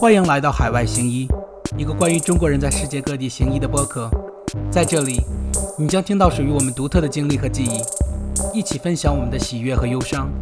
[0.00, 1.28] 欢迎来到海外行医，
[1.76, 4.08] 一个关于中国人在世界各地行医的播客。
[4.72, 5.20] 在这里，
[5.78, 10.32] 你将听到属于我们独特的经历和记忆，一起分享我们的喜悦和忧伤。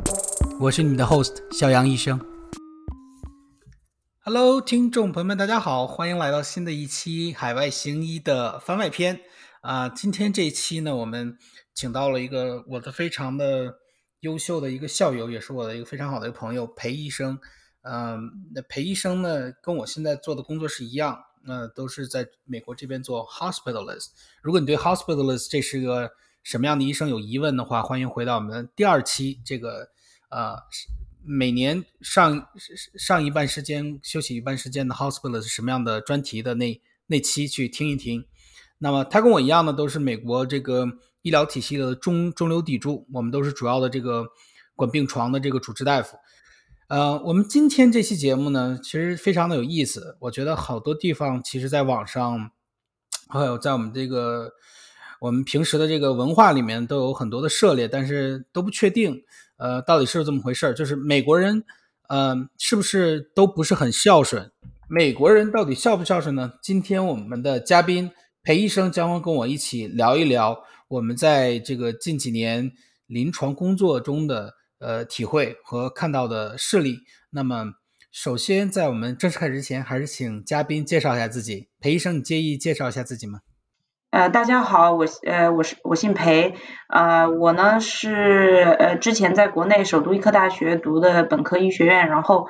[0.61, 2.21] 我是你的 host 小杨医生。
[4.21, 9.19] Hello，听众朋友们，大家好，欢迎来到新的一期海外行医的番外篇。
[9.63, 11.37] 啊，今天这一期呢，我们
[11.75, 13.75] 请到了一个我的非常的
[14.21, 17.37] 优秀的一个校友，也是我的一个非常好的一个朋友裴医生。
[17.83, 24.09] 嗯，那裴医生呢，跟我现在做的工作是一样，那都是在美国这边做 hospitalist。
[24.43, 26.11] 如果你对 hospitalist 这是个
[26.43, 29.91] 什么样的医生有疑问的话，欢迎回到我们第二期这个
[30.31, 30.57] 呃
[31.25, 32.49] 每年上
[32.99, 38.27] 上一半时间休息一半时间的 hospitalist 什么样的专题的那那期去听一听。
[38.79, 40.87] 那么他跟我一样呢，都是美国这个
[41.23, 44.27] 医疗体系的中中流砥柱，我们都是主要的这个
[44.77, 46.17] 管病床的这个主治大夫。
[46.89, 50.17] 呃，我们今天这期节目呢，其实非常的有意思。
[50.21, 52.51] 我觉得好多地方，其实在网上，
[53.29, 54.53] 还有在我们这个
[55.21, 59.23] 我们平时的这个文化里面，都有很多的涉猎，但是都不确定，
[59.59, 61.63] 呃，到底是不是这么回事就是美国人，
[62.09, 64.51] 呃，是不是都不是很孝顺？
[64.89, 66.55] 美国人到底孝不孝顺呢？
[66.63, 68.11] 今天我们的嘉宾
[68.43, 72.73] 裴医生将会跟我一起聊一聊我们在这个近几年
[73.07, 74.55] 临床工作中的。
[74.79, 77.01] 呃，体会和看到的事例。
[77.31, 77.75] 那么，
[78.13, 81.69] 首先在我们正式开始之前，还是请嘉宾介绍一下自己。
[81.81, 83.41] 裴医生，你介意介绍一下自己吗？
[84.11, 86.55] 呃，大家好，我呃我是我姓裴，
[86.89, 92.49] 呃我呢是呃之前在国内首都医科大学读的本科医学院，然后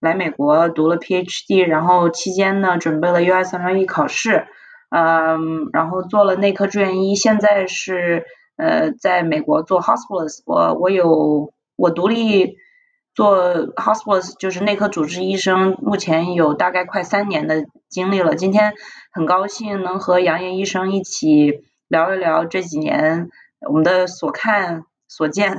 [0.00, 4.46] 来美国读了 PhD，然后期间呢准备了 USMLE 考试，
[4.90, 8.24] 嗯，然后做了内科住院医，现在是
[8.56, 11.52] 呃在美国做 hospitalist，我我有。
[11.76, 12.56] 我独立
[13.14, 18.34] 做 hospital 就是内科主治医生，目前有大概快三年的经历了。
[18.34, 18.74] 今天
[19.12, 23.28] 很高兴能和杨烨医生一起聊一聊这几年
[23.60, 25.58] 我们的所看、所见、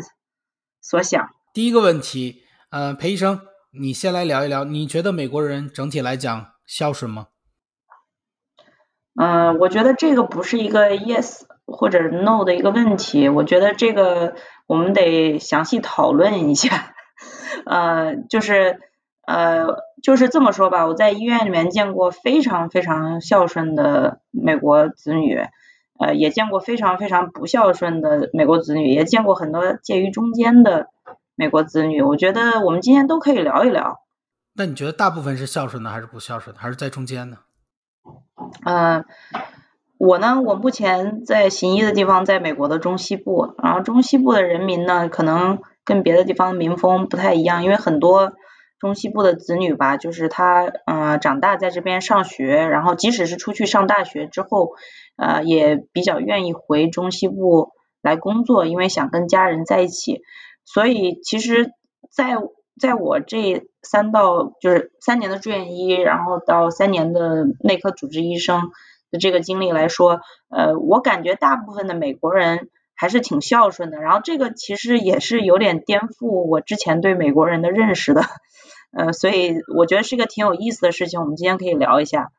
[0.82, 1.30] 所想。
[1.54, 3.40] 第一个问题，呃，裴医生，
[3.72, 7.28] 你先来聊一聊，你觉得美国人整体来讲孝顺吗？
[9.18, 14.36] 嗯，我觉得这个不是一个 yes 或者 no 的一个问题，我觉得这个。
[14.68, 16.96] 我们得详细讨论一下，
[17.68, 18.80] 呃，就是
[19.28, 19.68] 呃，
[20.02, 25.40] 就是这么说吧，我在医院里面见过非常非常孝顺的美国子女，
[26.00, 30.88] 呃，也见过非常非常不孝顺的美国子女，也见过很多介于中间的
[31.36, 32.02] 美国子女。
[32.02, 34.00] 我觉得我们今天都可以聊一聊。
[34.56, 37.38] 那你觉得大部分是孝顺的，还是不孝顺的，还是在中间呢？
[38.66, 39.06] 嗯。
[39.98, 48.34] 我呢，我目前在行医的地方在美国的中西部，然后中西部的人民呢，可能跟别的地方民风不太一样，因为很多
[48.78, 54.72] 中西部的子女吧，就是他嗯长大在这边上学，然后即使是出去上大学之后，
[55.16, 60.22] 呃也比较愿意回中西部来工作，因为想跟家人在一起。
[60.66, 61.72] 所以其实，
[62.12, 62.36] 在
[62.82, 68.72] 在我这三到就是三年的住院医，然后到三年的内科主治医生。
[69.18, 74.00] 这个经历来说，呃，我感觉大部分的美国人还是挺孝顺的。
[74.00, 78.22] 然后这个其实也是有点颠覆我之前对美国人的认识的，
[78.92, 81.20] 呃，所以我觉得是一个挺有意思的事情。
[81.20, 82.32] 我们今天可以聊一下。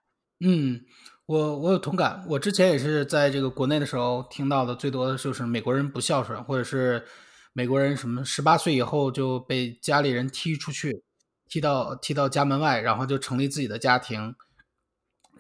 [0.45, 0.81] 嗯，
[1.27, 2.25] 我我有同感。
[2.29, 7.05] 我之前也是在这个国内的时候听到的最多的就是美国人不孝顺，或者是
[7.53, 11.03] 美国人什么十八岁以后就被家里人踢出去，
[11.49, 14.35] 踢到踢到家门外，然后就成立自己的家庭。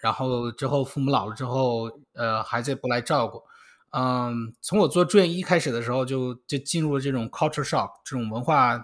[0.00, 3.42] 然后之后父母老了之后，呃，孩子也不来照顾，
[3.90, 8.78] 嗯，从我做住院医开始的时候，就就进入了这种 culture shock 这种文化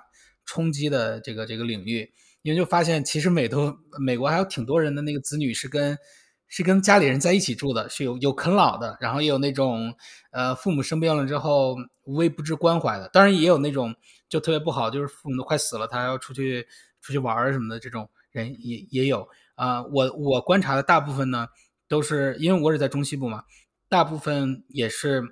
[0.45, 2.13] 冲击的这个这个领域，
[2.43, 5.99] 因为就发现其实美都美国还有挺多人的那个子女是跟
[6.49, 9.95] 是跟家里人在一起住的，是有有啃老的，然后也有那种
[10.31, 13.95] 呃父母生病了之后无微不至关怀的，当然也有那种
[14.29, 16.67] 就特别不好，就是父母都快死了，他要出去
[17.01, 19.29] 出去玩什么的这种人也也有。
[19.63, 21.47] 啊，我我观察的大部分呢，
[21.87, 23.45] 都是因为我是在中西部嘛，
[23.89, 25.23] 大部分也是，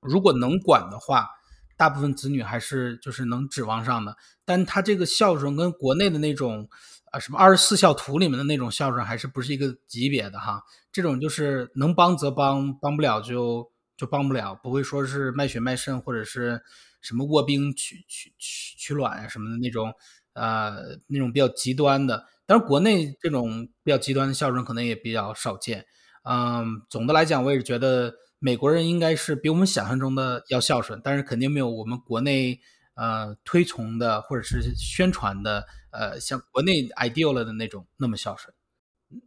[0.00, 1.30] 如果能管的话，
[1.78, 4.18] 大部分子女还是就是能指望上的。
[4.44, 6.68] 但他这个孝顺跟国内的那种
[7.10, 10.62] 啊什么二十四孝图里面的那种孝顺还是不是一个级别的哈。
[10.92, 16.60] 这种就是能帮则帮，帮不了就就帮不了，不会说是卖血卖肾或者是
[17.00, 19.94] 什么卧冰取取取取卵什么的那种
[20.34, 22.26] 呃那种比较极端的。
[22.46, 25.86] 当然，国内这种比较极端的孝顺可能也比较少见。
[26.24, 32.60] 嗯，总的来讲，我也是觉得美国人应该是比我们想象中的要孝顺，但是肯定没有我们国内
[32.94, 38.54] 呃推崇的或者是宣传的呃像国内 ideal 了的那种那么孝顺。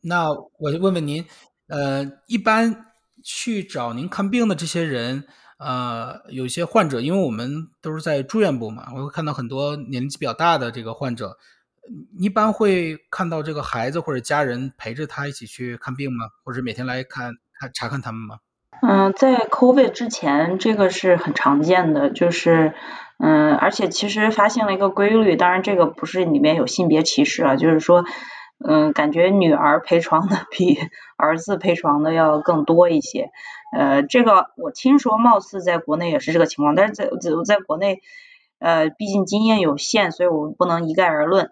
[0.02, 0.30] 那
[0.60, 1.26] 我就问问您，
[1.68, 2.88] 呃，一般
[3.24, 5.26] 去找您看病的这些人，
[5.58, 11.38] 呃，有些患者，因为我们都是在住院部嘛，我会看到很多年纪比较大的这个患者，
[12.18, 16.26] 一般会看到这个孩子或者家人陪着他一起去看病吗？
[16.44, 18.40] 或者每天来看看查看他们吗？
[18.82, 22.74] 嗯，在 COVID 之前，这个是很常见的，就是，
[23.20, 28.06] 嗯，而且其实发现了一个规律，当然这个不是里面有性别歧视啊，就是说。
[28.66, 30.80] 嗯，感觉女儿陪床的比
[31.18, 33.30] 儿子陪床的要更多一些。
[33.78, 38.02] 呃，这个我听说，貌似在国内也是这个情况，但是在在在国内，
[38.60, 41.52] 呃，毕竟经验有限，所以我不能一概而论。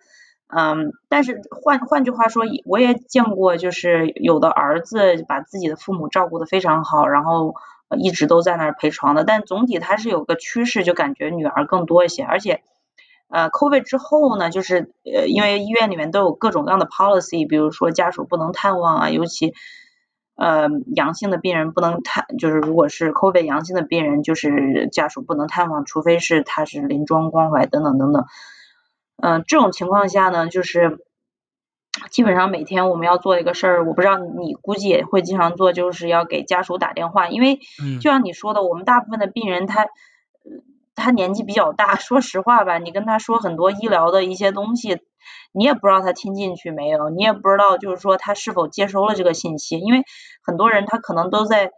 [0.55, 7.55] 嗯，但是换换句话说，我也见过，就是有的儿子把自己的父母照顾的非常好，然后
[7.97, 9.23] 一直都在那儿陪床的。
[9.23, 12.61] 但总体它是有个趋势，就感觉女儿更多一些，而且。
[13.29, 19.55] 呃，COVID 之后呢，就是呃，因为医院里面都有各种各样的 policy，比如说家属不能探望啊，尤其
[20.35, 28.25] 呃阳性的病人不能探，就是如果是 COVID 阳性的病人，就是家属不能探望，除非是他是临终关怀等等等等。
[29.21, 30.99] 嗯，这种情况下呢，就是
[32.09, 37.59] 基本上每天我们要做一个事儿，我不知道你估计也会经常做，就是要给家属打电话，因为
[38.01, 39.87] 就像你说的，我们大部分的病人他。
[40.95, 44.99] 他年纪比较大， 说实话吧，你跟他说很多医疗的一些东西，
[45.51, 50.03] 你也不知道他听进去没有，你也不知道就是说他是否接收了这个信息，因为
[50.43, 51.71] 很多人他可能都在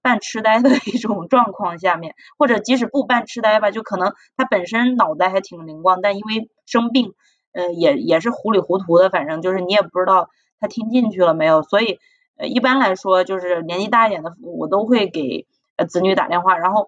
[0.00, 7.12] 半痴呆的一种状况下面，或者即使不半痴呆吧，就可能他本身脑袋还挺灵光，但因为生病，
[7.52, 10.30] 呃，也也是糊里糊涂的，反正就是你也不知道
[10.60, 11.98] 他听进去了没有，所以
[12.36, 15.46] 呃一般来说就是年纪大一点的，我都会给
[15.76, 16.86] 呃子女打电话，然后。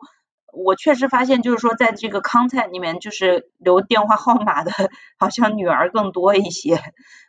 [0.57, 4.71] 我确实发现，就是说，在这个 contact 里面，就是留电话号码的，
[5.19, 6.79] 好像女儿更多一些。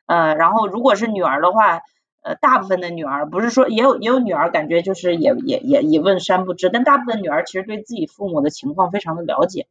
[0.05, 1.79] 呃，然后如果是女儿的话，
[2.25, 9.67] 呃，大部分的女儿不是说也有也有女儿，感觉就是也也也一问三不知，但大部分女儿其实对自己父母的情况非常的了解。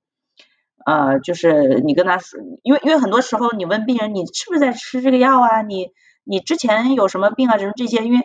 [0.86, 5.62] 呃，就是你跟他说，因为因为很多时候你问病人，你是不是在吃这个药啊？
[5.62, 5.90] 你
[6.22, 7.58] 你之前有什么病啊？
[7.58, 8.20] 什么这些，因为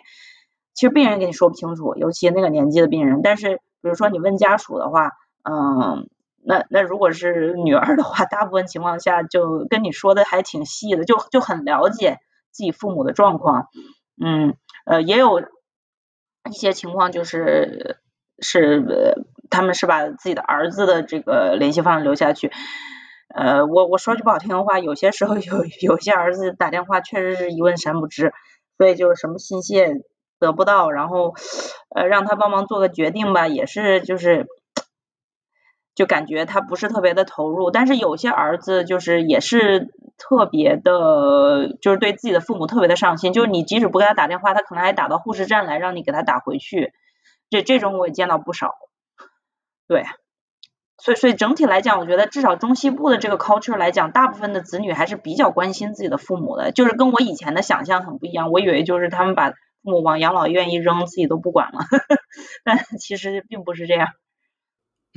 [0.74, 3.60] 其实病人跟你说不清楚，尤其那个年纪的病人，但是。
[3.82, 5.12] 比如说你问家属的话，
[5.42, 6.06] 嗯，
[6.44, 12.18] 那那如果是女儿的话，大部分情况下就跟你说的还挺细的，就就很了解
[12.50, 13.68] 自己父母的状况，
[14.22, 17.98] 嗯，呃，也有一些情况就是
[18.38, 22.52] 是呃他们是把自己的儿子的这个联系方式留下去，
[23.34, 28.32] 呃，我我说句不好听的话，有些时候有有些儿子打电话确实是一问三不知，
[28.78, 29.94] 所以就是什么信息也。
[30.40, 31.34] 得不到，然后
[31.94, 34.46] 呃让他帮忙做个决定吧，也是就是
[35.94, 39.90] 就感觉他不是特别的投入，但是有些儿子就是也是
[40.20, 46.92] 特别的，就是对自己的父母特别的上心，就是你即使不给他打电话，他可能还打到护士站来让你给他打回去，
[47.48, 48.74] 这这种我也见到不少，
[49.88, 50.04] 对。
[51.02, 58.50] 所以，所以整体来讲，我觉得至少中西部的这个 culture 来讲，大部分的子女还是比较关心自己的父母的，就是跟我以前的想象很不一样。
[58.52, 61.78] 我以为就是他们把父母往养老院一扔，自己都不管了，
[62.64, 64.08] 但其实并不是这样。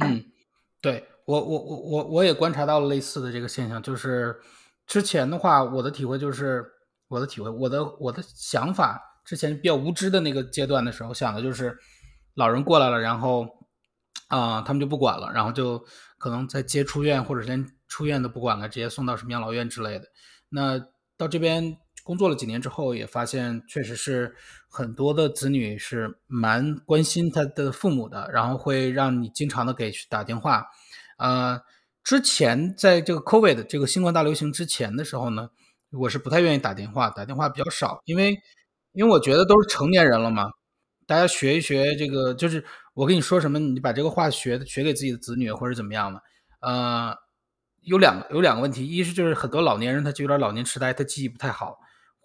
[0.02, 0.24] 嗯，
[0.82, 4.40] 对我，我，我，我我也观察到了类似的这个现象，就是
[4.86, 6.64] 之前的话，我的体会就是
[7.08, 11.78] 我的体会，我的我的想法，之前比较无知的那个阶段的时候，想的就是
[12.36, 13.48] 老人过来了，然后。
[14.30, 15.78] 啊，他们就不管了，然后就
[16.18, 20.06] 可能在接出院，或者连出院都不管了，直接送到什么养老院之类的。
[20.50, 20.80] 那
[21.16, 24.34] 到这边工作了几年之后，也发现确实是
[24.70, 30.66] 很多的子女是蛮关心他的父母的，然后会让你经常的给去打电话。
[31.20, 31.62] 呃，
[32.04, 35.50] 之前在这个 COVID 这个新冠大流行之前的时候呢，
[35.92, 38.38] 我是不太愿意打电话，打电话比较少，因为
[38.92, 40.52] 因为我觉得都是成年人了嘛，
[41.08, 42.64] 大家学一学这个就是。
[42.96, 46.22] 我跟你说什么，你把这个话学学给自己的子女或者怎么样的，
[46.60, 47.12] 呃，
[47.82, 51.80] 有两个有两个问题，一是就是很多老年人他就有点老年痴呆，他记忆不太好，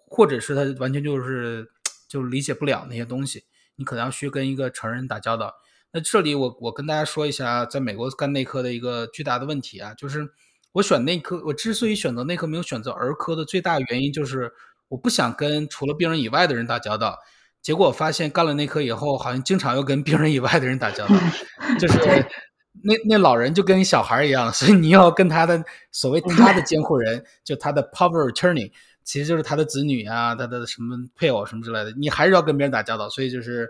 [0.05, 1.67] 或者是他完全就是
[2.07, 3.45] 就理解不了那些东西，
[3.77, 5.55] 你可能要去跟一个成人打交道。
[5.91, 10.27] 那这里我我跟大家说一下，在美国干内科的一个巨大的问题啊，就是
[10.73, 14.51] 我选内科，我之所以选择内科没有选择儿科的最大原因就是
[14.87, 17.17] 我不想跟除了病人以外的人打交道。
[17.61, 21.15] 结果发现干了内科以后，好像经常要跟病人以外的人打交道，
[21.77, 21.99] 就是
[22.81, 28.71] 那那老人就跟小孩一样，所以你要跟他的所谓他的监护人，就他的 power attorney，
[29.03, 33.69] 其实就是他的子女啊，他的什么配偶什么之类的，你还是要跟别人打交道，所以就是，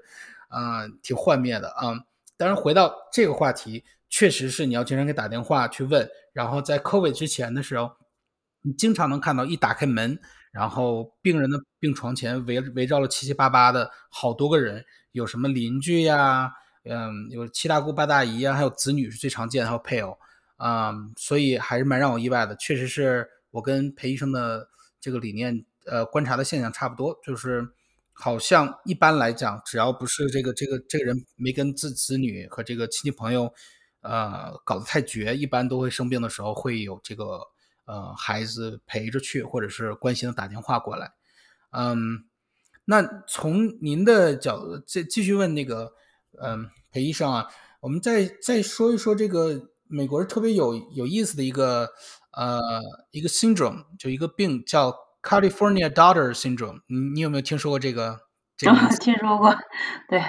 [0.55, 1.97] 嗯，挺幻灭的啊。
[2.39, 6.09] 当然回到这个话题，确实是你要经常给打电话去问。
[6.31, 7.91] 然后在 COVID 之前的时候，
[8.61, 10.17] 你经常能看到一打开门，
[10.53, 16.49] 然后病人的病床前围围绕了七七八八的好多个人，有什么邻居呀，
[16.85, 20.17] 嗯，有七大姑八大姨呀，还有子女是最常见，还有配偶，
[20.55, 22.55] 啊，所以还是蛮让我意外的。
[22.55, 24.69] 确实是我跟裴医生的
[25.01, 27.67] 这个理念，呃，观察的现象差不多，就是
[28.19, 33.51] 好像一般来讲，只要不是这个这个这个人没跟子子女和这个亲戚朋友，
[34.01, 37.41] 呃，搞得太绝，一般都会生病的时候会有这个。
[37.91, 41.11] 呃，孩子陪着去，或者是关心的打电话过来，
[41.71, 42.23] 嗯，
[42.85, 45.93] 那从您的角度再继续问那个，
[46.39, 47.47] 嗯，裴医生啊，
[47.79, 51.89] 我们再再说一说这个美国特别有有意思的一个
[52.31, 52.59] 呃
[53.09, 58.19] 一个 syndrome，就一个病叫 California Daughter Syndrome，你你有没有听说过这个？
[58.57, 59.55] 这个 听说过，
[60.09, 60.21] 对。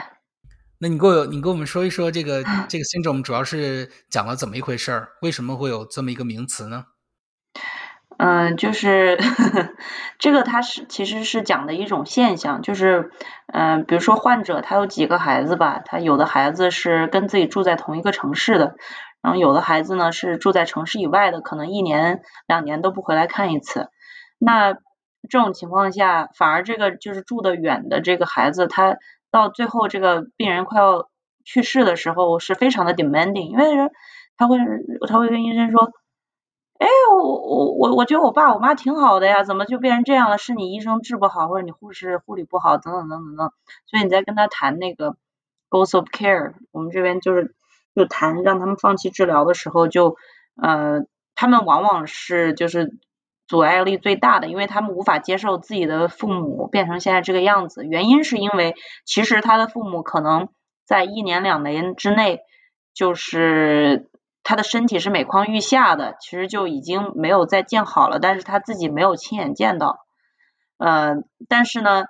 [0.78, 5.08] 那你给我你给我们说一说这个这个 syndrome 主要是讲了怎么一回事儿？
[5.20, 6.84] 为什么会有这么一个名词呢？
[8.18, 9.18] 嗯，就是
[10.18, 13.10] 这个，它是其实是讲的一种现象，就是
[13.52, 18.76] 嗯，比如说患者他有几个孩子吧，他有的孩子是跟自己住在同一个城市的，
[19.22, 23.88] 然后有的孩子呢是住在城市以外的，可能一年两年都不回来看一次。
[24.40, 24.72] 那
[25.28, 28.96] 这种情况下，反而这个就是住的远的这个孩子，他
[29.30, 31.08] 到最后这个病人快要
[31.44, 33.90] 去世的时候，是非常的 demanding，因为人
[34.36, 34.58] 他会
[35.06, 35.92] 他会跟医生说。
[36.80, 40.38] 哎，我我我我觉得我爸我妈挺好的呀，怎么就变成这样了？
[40.38, 43.52] 是你医生治不好，或者你护士护理不好，等等等等等。
[43.84, 45.14] 所以你在跟他谈那个
[45.68, 47.54] goals of care，我们这边就是
[47.94, 50.16] 就谈让他们放弃治疗的时候，就
[50.56, 51.02] 呃
[51.34, 52.96] 他们往往是就是
[53.50, 57.84] 阻碍力最大的，因为他们无法接受自己的父母变成现在这个样子。
[57.84, 60.48] 原因是因为其实他的父母可能
[60.86, 62.40] 在一年两年之内
[62.94, 64.08] 就是。
[64.42, 69.98] 他的身体是每况愈下的，其实就已经没有再见好了，但是他自己没有亲眼见到。
[70.78, 71.16] 呃，
[71.46, 72.04] 但是呢，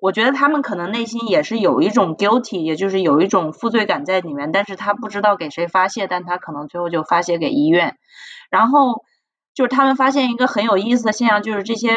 [0.00, 7.96] 我觉得他们可能内心也是有一种 guilty，也就是有一种负罪感在里面，但是他不知道给谁发泄，但他可能最后就发泄给医院。
[8.48, 9.02] 然后
[9.54, 11.96] 就是他们发现一个很有意思的现象，就是这些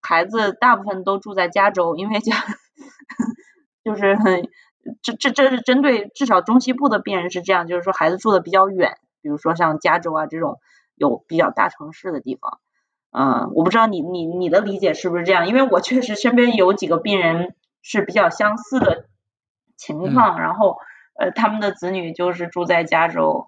[0.00, 2.36] 孩子大部分都住在加州，因为加
[3.84, 4.48] 就是很
[5.02, 8.98] 这这这是针对至少中西部的病人是这样，就是说孩子住的比较远。
[9.22, 10.58] 比如说像加州啊这种
[10.94, 12.60] 有比较大城市的地方，
[13.10, 15.48] 嗯，我不知道你你你的理解是不是这样？
[15.48, 19.06] 因为我确实身边有几个病人是比较相似的
[19.78, 20.76] 情况，然后
[21.18, 23.46] 呃他们的子女就是住在加州，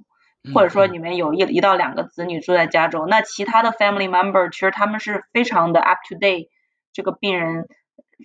[0.54, 6.48] 或者说你们有一一到两个子女住在加州，那其他的 family member 其实他们是非常的 up to date，
[6.92, 7.68] 这个病人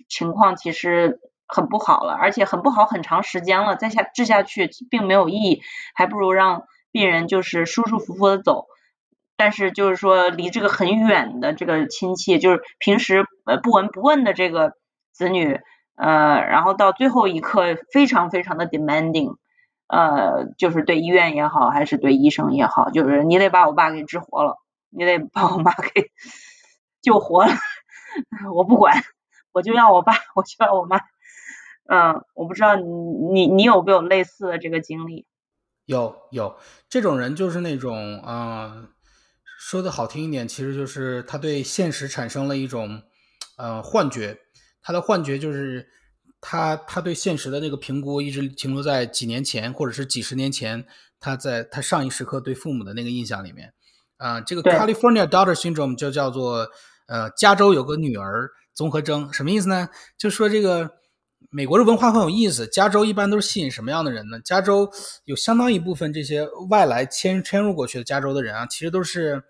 [0.08, 5.62] 情况其实很不好了，而且很不好很长时间了，再下治下去并没有意义，
[5.94, 6.64] 还不如让。
[6.94, 8.66] 病人就是舒舒服服的走，
[9.38, 14.74] 但是就是说离这个很远的这个亲戚，就是平时呃不闻不问的这个
[15.10, 15.58] 子女，
[15.96, 19.36] 呃，然后到最后一刻非常非常的 demanding，
[19.92, 24.56] 呃，就是对医院也好，还是对医生也好，就是你得把我爸给治活了，
[24.88, 26.10] 你得把我妈给
[27.02, 27.52] 救活了，
[28.54, 29.04] 我不管，
[29.52, 30.96] 我就要我爸，我就要我妈，
[31.90, 32.86] 嗯，我不知道你
[33.32, 35.26] 你你有没有类似的这个经历。
[35.84, 36.56] 有有
[36.88, 38.88] 这种人，就是那种啊，
[39.58, 43.02] 说的好听一点，其实就是他对现实产生了一种
[43.58, 44.38] 呃幻觉。
[44.80, 45.86] 他的幻觉就是
[46.42, 50.84] 他他对现实的那个评估一直停留在几年前或者是几十年前，
[51.18, 53.72] 他在他上一时刻对父母的那个印象里面
[54.18, 54.42] 啊。
[54.42, 56.68] 这个 California Daughter Syndrome 就叫做
[57.06, 59.88] 呃加州有个女儿综合征，什么意思呢？
[60.18, 60.90] 就说这个。
[61.50, 62.68] 美国的文化很有意思。
[62.68, 64.40] 加州一般都是吸引什么样的人呢？
[64.44, 64.88] 加州
[65.24, 69.42] 有相当一部分这些外来迁迁入过去的加州的人啊，其实都是，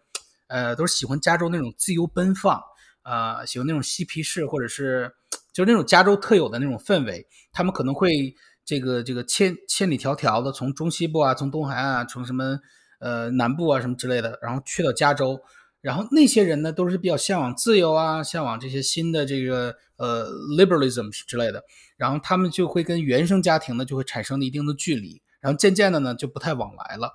[0.49, 2.61] 呃，都是喜欢加州那种自由奔放，
[3.03, 5.13] 啊，喜欢那种嬉皮士，或者是
[5.53, 7.27] 就是那种加州特有的那种氛围。
[7.53, 12.59] 他们可能会这个这个千千里迢迢的从中西部啊，从东海岸啊，从什么
[13.01, 15.41] 呃南部啊什么之类的，然后去到加州。
[15.81, 21.65] 然后那些人呢，都是比较向往自由啊，向往这些新的这个呃 liberalism 之类的。
[21.97, 27.13] 然后他们就会跟原生家庭呢就会产生一定的距离，然后渐渐的呢就不太往来了。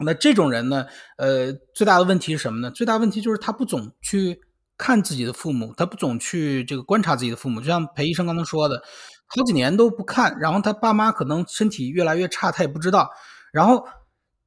[0.00, 0.86] 那这种人呢，
[1.16, 2.70] 呃，最大的问题是什么呢？
[2.70, 4.40] 最大问题就是他不总去
[4.78, 7.60] 看自己的父母，他不总去这个观察自己的父母。
[7.60, 8.82] 就像裴医生刚才说的，
[9.26, 13.10] 好几年都不看，然后他爸妈可能身体越来越差，他也不知道。
[13.52, 13.86] 然后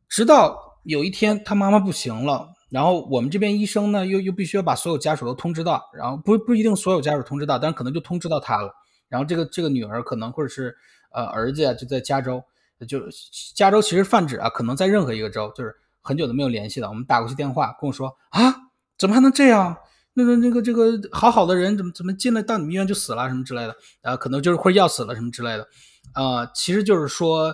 [0.08, 2.50] 直到有一天他妈妈不行了。
[2.70, 8.72] 然后我们这边医生呢，又又必须要把所有家属都通知到，然后不不一定所有家属通知到，但是可能就通知到他了。
[9.08, 10.78] 然后这个这个女儿可能或者是
[11.12, 12.44] 呃儿子呀，就在加州，
[12.88, 13.00] 就
[13.56, 18.54] 加州其实泛指啊，可能在任何一个州，就是很久都没有联系了，我们打过去电话，跟我说啊，
[19.00, 19.76] 怎么还能这样？
[20.20, 23.74] 那个那个这个好好的人怎么怎么进来到你们医院就死了什么之类的？
[24.02, 25.66] 啊，可能就是会要死了什么之类的。
[26.12, 27.54] 啊，其实就是说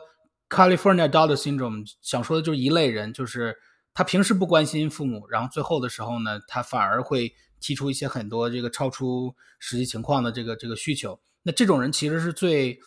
[0.50, 3.56] California Adult Syndrome，想说的就是一类人，就是
[3.94, 11.20] 他平时不关心父母，然后最后的时候呢，他反而会提出一些很多这个超出实际情况的这个这个需求。
[11.44, 12.80] 那这种人其实是最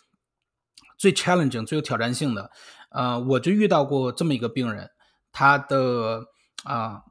[0.97, 2.51] 最 challenging、最有挑战性的。
[2.91, 4.89] 呃，我就遇到过这么一个病人，
[5.31, 6.25] 他的
[6.65, 7.03] 啊。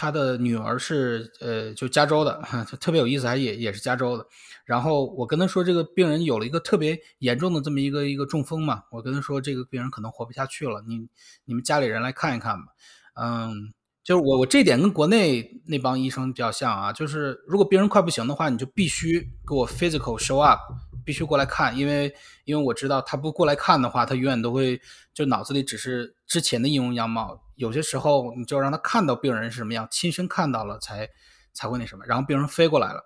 [0.00, 2.40] 他的女儿是呃，就加州的，
[2.80, 4.26] 特别有意思，还也也是加州的。
[4.64, 11.06] 然后我跟他说，这个病人有了一个特别严重的这么一个一个中风嘛，我跟他说，这个病人可能活不下去了，你
[11.44, 12.72] 你们家里人来看一看吧。
[13.12, 20.60] 嗯，就是我我这点跟国内那帮医生比较像啊，就是如果病人快不行的话，你就必须给我 physical show up。
[21.02, 22.14] 必须过来看，因为
[22.44, 24.80] 因为我知道他不过来看的话，他永远都会
[25.12, 27.42] 就脑子里只是之前的音容样貌。
[27.60, 31.08] 有些时候你就让他看到病人是什么样，亲身看到了才
[31.52, 32.04] 才会那什么。
[32.06, 33.04] 然后病人飞过来了，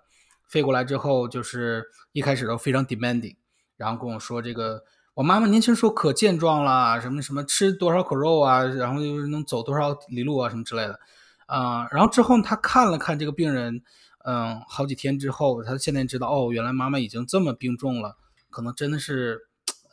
[0.49, 3.35] 飞过来之后就是一开始都非常 demanding，
[3.75, 4.81] 然后跟我说这个
[5.13, 10.99] 我妈妈年轻时候可健壮了，什么什么吃多少口肉啊，然后就是能走多少里路啊什么之类的，
[11.45, 13.83] 啊，然后之后他看了看这个病人。
[14.27, 18.17] 嗯，好几天之后，他现在知道哦，原来妈妈已经这么病重了，
[18.49, 19.39] 可能真的是，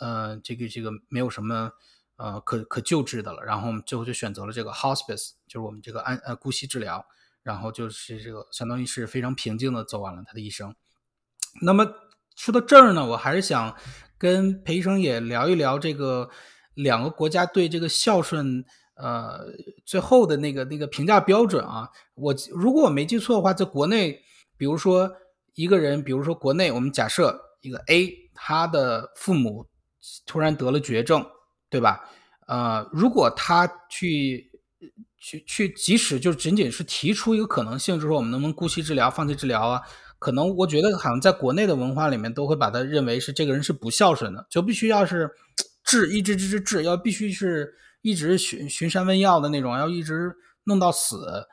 [0.00, 1.72] 呃，这个这个没有什么
[2.22, 3.42] 呃可可救治的了。
[3.42, 7.04] 然后我们最后就选择了这个 hospice，就是我们这个安呃姑息治疗。
[7.42, 10.74] 然后就是这个相当于是非常平静的走完了他的一生。
[11.60, 11.84] 那么
[12.36, 13.76] 说到这儿呢，我还是想
[14.16, 16.30] 跟裴医生也聊一聊这个
[16.74, 18.64] 两个国家对这个孝顺。
[18.94, 19.46] 呃，
[19.86, 24.20] 最后的那个那个评价标准啊，我如果我没记错的话，在国内，
[24.56, 25.10] 比如说
[25.54, 29.66] 一个人，比如说国内，我们假设一个 A，他的父母
[30.26, 31.26] 突然得了绝症，
[31.72, 32.08] 对吧？
[32.46, 34.52] 呃，如果他去
[35.18, 39.80] 去去，即使就仅仅是提出一个可能性，就是说我们能不能姑息治疗、放弃治疗啊？
[40.20, 45.28] 可能我觉得好像在国内的文化里面，都会把他认为是这个人是不孝顺的，就必须要是
[45.82, 47.74] 治，一直治治治，要必须是。
[48.04, 51.46] 一直寻寻山问药的那种，要一直弄到死，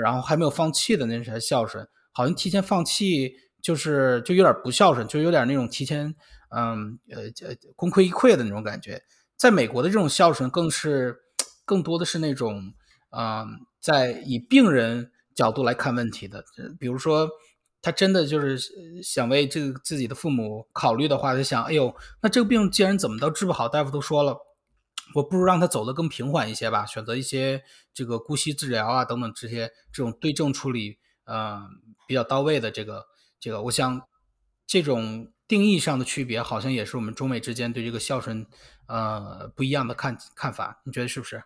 [0.00, 1.84] 然后还没有放弃的那才孝顺。
[2.12, 6.14] 好像提前放弃就是就有点不孝顺，就有点那种提前，
[6.50, 9.02] 嗯，呃，呃，功亏一篑的那种感觉。
[9.36, 11.16] 在美国的这种孝顺，更是
[11.64, 12.72] 更多的是那种，
[13.10, 13.46] 嗯，
[13.80, 16.44] 在以病人角度来看问题的。
[16.78, 17.28] 比如说，
[17.82, 18.58] 他真的就是
[19.02, 24.38] 想为这个自己的父母考虑的话，就想，哎呦，那这个病既然怎么都治不好，大夫都说了。
[25.14, 27.62] 我不如让他走得更平缓一些吧，选择一些
[27.94, 31.60] 这个姑息治疗啊等等这些这种对症处理，呃，
[32.08, 33.04] 比较到位的这个
[33.38, 34.02] 这个，我想
[34.66, 38.46] 这种定义上的区别，好像也是我们中美之间对这个孝顺
[38.88, 41.42] 呃不一样的看看法，你觉得是不是？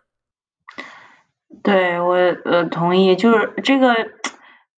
[1.63, 3.95] 对我呃同意，就是这个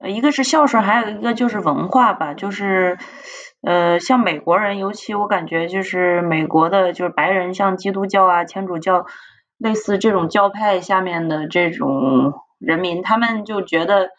[0.08, 2.98] 一个是孝顺，还有一个就是文化吧，就是。
[3.66, 9.06] 呃，像美国人，尤其我感觉就是美国的，就是白人，像基督教啊、天主教，
[9.58, 14.10] 类似这种教派下面的这种人民，他们就觉得，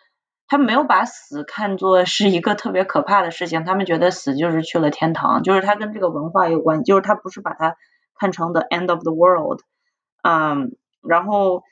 [0.54, 7.76] 他没有把死看作是一个特别可怕的事情，他们觉得死就是去了天堂，就是他跟这个文化有关系，就是他不是把它
[8.14, 9.62] 看成 the end of the world，
[10.22, 11.64] 嗯，然后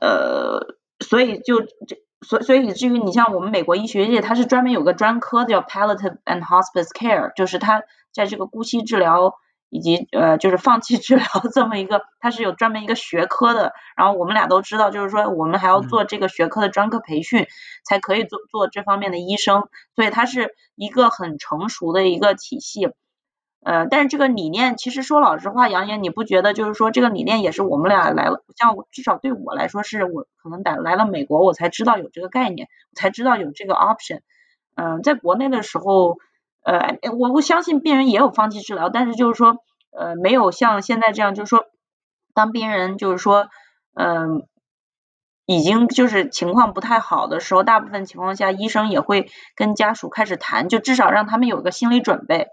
[0.00, 1.96] 呃，所以就这。
[2.20, 9.34] 所所以以至于你像我们美国医学界，它是专门有个专科叫 palliative and hospice care，就是它在这个姑息治疗
[9.70, 13.72] 以及呃就是放弃治疗 这么一个，它是有专门一个学科的。
[13.96, 17.46] 然后我们俩都知道，就是说我们还要做这个学科的专科培训，
[17.84, 19.68] 才可以做做这方面的医生。
[19.94, 22.88] 所以它是一个很成熟的一个体系。
[23.60, 34.20] 呃，但是这个理念，其实说老实话，杨岩，你不觉得就是说这个理念也是我们俩来了，像至少对我来说，是我可能来来了美国，我才知道有这个概念，才知道有这个 option。
[34.76, 36.18] 嗯，在国内的时候，
[36.62, 39.56] 呃，我我相信病人也有放弃治疗，但是就是说，
[39.90, 41.64] 呃，没有像现在这样，就是说，
[42.34, 43.48] 当病人就是说，
[43.94, 44.46] 嗯，
[45.46, 52.48] 已经就是情况不太好的时候，大部分情况下，医生也会跟家属开始谈，就至少让他们有个心理准备。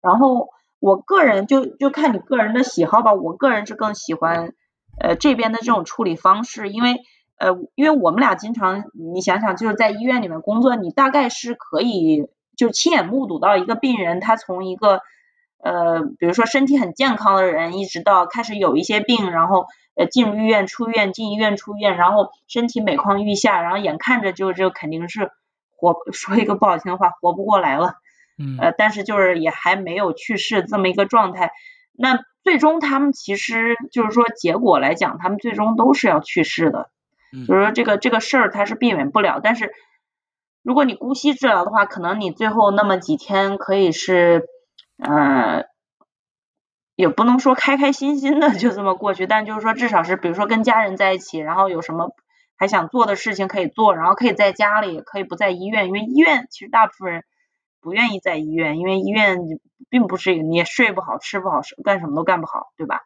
[0.00, 0.48] 然后
[0.80, 4.54] 我个人就就看你个人的喜好吧，我个人是更喜欢
[4.98, 7.00] 呃这边的这种处理方式，因为
[7.36, 15.00] 呃因为我们俩经常你想想就是在医院里面工作，你大概是可以就亲眼目睹到一个病人他从一个
[15.62, 25.30] 呃比如说身体很健康的人，一直到开始有一些病，然后呃进入医院出院进医院出院，然后身体每况愈下，然后眼看着就就肯定是
[25.70, 27.94] 活 说一个不好听的话活不过来了。
[28.36, 31.50] 嗯，呃，但是就是也还没有去世这么一个状态，
[31.92, 36.90] 那最终他们其实就是说结果来讲，他们最终都是要去世的，
[37.48, 39.72] 就是说这个这个事儿它是避免不了，但是
[40.68, 44.46] 如果你姑息治疗的话，可能你最后那么几天可以是，
[44.98, 45.64] 呃，
[46.94, 52.10] 也不能说开开心心的就这么过去，但就是说至少是比如说跟家人在一起，然后有什么
[52.58, 57.24] 还想做的事情可以做，然后可以在家里，可以不在医院，因为医院其实大部分人。
[57.80, 59.38] 不愿意在医院，因为医院
[59.88, 63.02] 并不是你也睡不好、吃不好、干什么都干不好，对吧？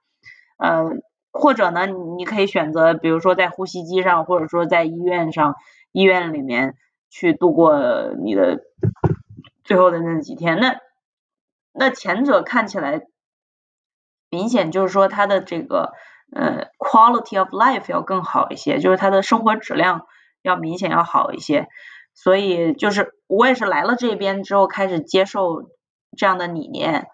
[0.57, 0.93] 呃，
[1.31, 5.57] 或者呢，你可以选择，比如说在呼吸机上，或者说在医院上，
[5.93, 6.75] 医院里面
[7.13, 7.79] 去度过
[8.25, 8.63] 你的
[9.65, 10.59] 最后的那几天。
[10.59, 10.81] 那
[11.75, 13.03] 那前者看起来
[14.31, 15.93] 明显就是说他的这个
[16.35, 20.07] 呃 quality of life 要更好一些，就是他的生活质量
[20.41, 21.69] 要明显要好一些。
[22.15, 25.71] 所以就是我也是来了这边之后开始接受
[26.17, 27.09] 这样的理念，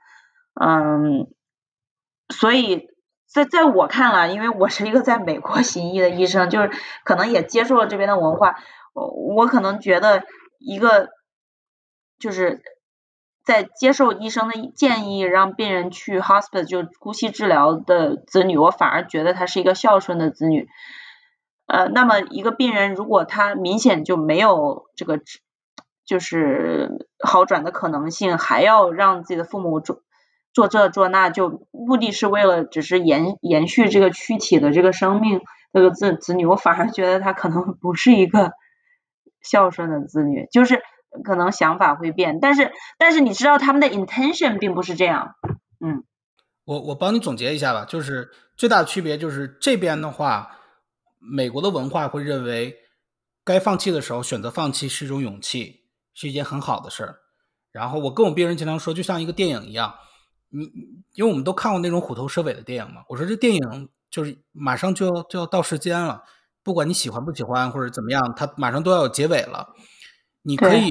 [0.60, 1.26] 嗯，
[2.28, 2.88] 所以
[3.26, 6.70] 在在我看来，因为我是一个在美国行医的医生，就是
[7.04, 8.56] 可能也接受了这边的文化，
[9.06, 10.24] 我可能觉得
[10.58, 11.08] 一个
[12.18, 12.60] 就是
[13.44, 20.68] 在接受医生的建议让病人去 hospital 就呼吸治疗的子女，我反而觉得他是一个孝顺的子女。
[21.66, 25.20] 呃，那么一个病人如果他明显就没有这个
[26.06, 30.00] 就是好转的可能性，还要让自己的父母做
[30.54, 38.52] 做这做那，就目的是为了只是延延续这个躯体的这个生命，这个子子女，我反而觉得他可能不是一个
[39.48, 40.82] 孝顺的子女，就是
[41.24, 45.34] 可能想法会变，但是但是你知道他们的 intention 并不是这样，
[45.80, 46.04] 嗯，
[46.64, 50.54] 我我帮你总结一下吧，就是最大的区别就是这边的话。
[51.20, 52.76] 美国的文化会认为，
[53.44, 55.80] 该放弃的时候选择放弃是一种勇气，
[56.14, 57.18] 是一件很好的事儿。
[57.72, 59.92] 然后我跟我病人经常说，就像一个电影一样，
[60.50, 60.62] 你
[61.14, 63.02] 因为我们都看过那种虎头蛇尾的电影嘛。
[63.08, 66.22] 我说这电影就是马上就要就要到时间了，
[66.68, 69.74] 不管你喜欢不喜欢或者怎么样，它马上都要有结尾了。
[70.42, 70.90] 你可以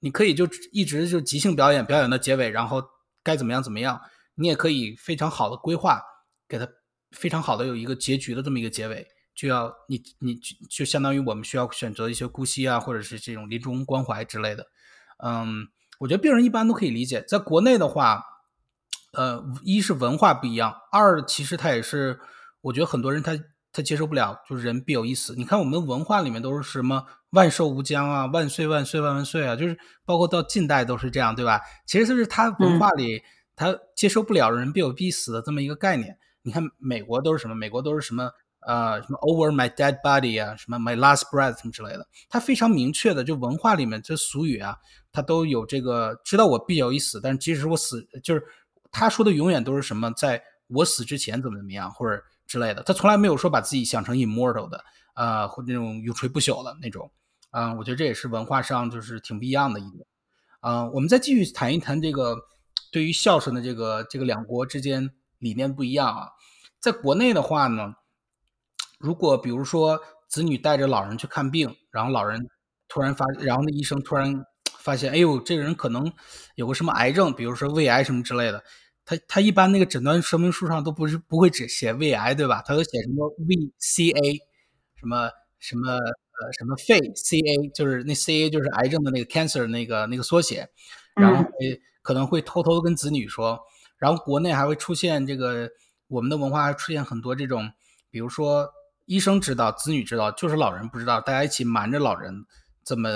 [0.00, 2.82] 你可以就一直就即兴表演，表演到结尾，然后
[3.22, 4.00] 该怎么样怎么样。
[4.36, 6.00] 你也可以非常好的规划，
[6.48, 6.66] 给它
[7.10, 9.06] 非常好的有一个结局的这么一个结尾。
[9.34, 14.64] 就要你你就就相当于我们需要选择一些姑息啊，或者是这种临终关怀之类的。
[15.22, 15.66] 嗯，
[15.98, 17.22] 我觉得病人一般都可以理解。
[17.28, 18.22] 在国内的话，
[19.12, 22.18] 呃，一是文化不一样，二其实他也是，
[22.62, 23.38] 我觉得很多人他
[23.78, 25.36] 他接受不了，就是人必有一死。
[25.36, 31.60] 你看我们文化里面都是什么万寿无疆啊，万岁万岁万万岁啊，就是包括到近代都是这样，对吧？
[31.86, 33.22] 其实就是他文化里
[33.54, 36.18] 他接受不了人必有必死的这么一个概念。
[36.42, 37.54] 你看美国都是什么？
[37.54, 38.28] 美国都是什么？
[38.66, 44.74] 呃，什么 over my dead body 啊，什么 my last breath 什么之类的，他非常明确的，就文化里面这俗语啊，
[45.12, 48.42] 他都有这个知道我必有一死，但是即使我死，就是
[48.90, 54.84] 他说的永远都是什么，在我死之前怎么怎么样或者之类的，他从来没有说把自己想成 immortal 的，
[55.14, 57.12] 呃，或那种永垂不朽的那种，
[57.52, 60.04] 嗯，我觉得这也是文化上就是挺不一样的一点，
[60.62, 62.36] 嗯，我们再继续谈一谈这个
[62.90, 66.30] 对于孝顺的这个这个两国之间理念不一样啊，
[66.80, 67.94] 在国内的话呢。
[69.00, 72.48] 如果比如说子女带着老人去看病，然后老人
[72.88, 74.44] 突然发，然后那医生突然
[74.80, 76.12] 发现，哎呦，这个人可能
[76.56, 78.64] 有个什么癌症，比如说胃癌什么之类的，
[79.08, 82.60] 他他一般那个诊断说明书上都不是不会只写胃癌，对吧？
[82.60, 84.38] 他都写什么 VCA，
[84.96, 90.68] 什么什么呃什么肺 CA，就是那 CA 就是癌症的那个 cancer 那个那个缩写，
[91.16, 93.58] 然后会可能会偷偷跟子女说，
[93.96, 95.70] 然后国内还会出现这个
[96.08, 97.70] 我们的文化还出现很多这种，
[98.10, 98.68] 比如说。
[99.10, 102.44] 医生知道，子女知道，就是老人不知道，大家一起瞒着老人，
[102.84, 103.08] 这么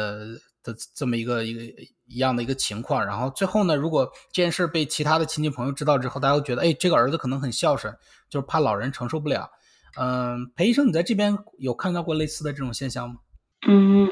[0.62, 1.62] 的这么一个一个
[2.06, 3.04] 一样的一个情况。
[3.04, 7.94] 然后最后呢，如果这件事被其他的亲戚朋友知道之后，大家都觉得，哎，这个儿子可能很孝顺，
[8.28, 9.50] 就是怕老人承受不了。
[9.98, 13.16] 嗯，裴医生，你在这边有看到过类似的这种现象吗？
[13.68, 14.08] 嗯，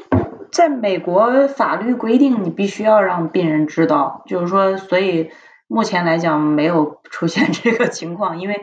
[0.51, 5.31] 在美国法律规定，你必须要让病人知道，就是说，所以
[5.67, 8.61] 目前来讲没有出现这个情况，因为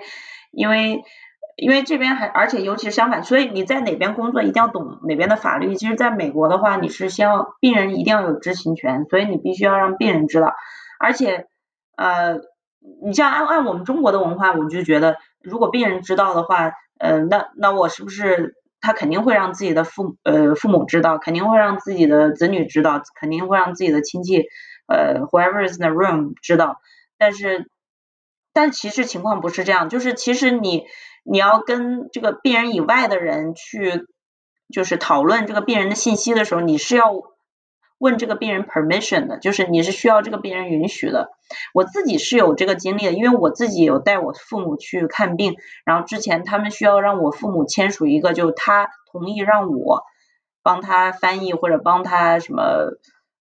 [0.52, 1.02] 因为。
[1.58, 5.74] 因为这边还，而且尤其是相反，所以你在哪边工作一定要懂哪边的法律。
[5.74, 10.54] 其实，在美国的话，你是先要病人一定要有知情权，所以你必须要让病人知道。
[11.00, 11.46] 而且，
[11.96, 12.38] 呃，
[13.04, 24.44] 你像按按我们中国的文化，我就觉得，如果病人知道的话，呃，那那我是不是他肯定会让自己的父呃父母知道，肯定会让自己的子女知道，肯定会让自己的亲戚
[24.86, 26.76] 呃 whoever is in the room 知道。
[27.18, 27.68] 但是，
[28.58, 30.84] 但其实情况不是这样，就是其实你。
[31.30, 34.06] 你要跟这个病人以外的人去，
[34.72, 37.12] 就是讨论这个病人的信息的时候，你是要
[37.98, 41.28] 问这个病人 permission 的，就是你是需要这个病人允许的。
[41.74, 50.04] 我自己是有这个经历的，因为我自己有带我父母去看病，然后之前他们需要让我父母签署一个，就他同意让我
[50.62, 52.62] 帮他翻译或者帮他什么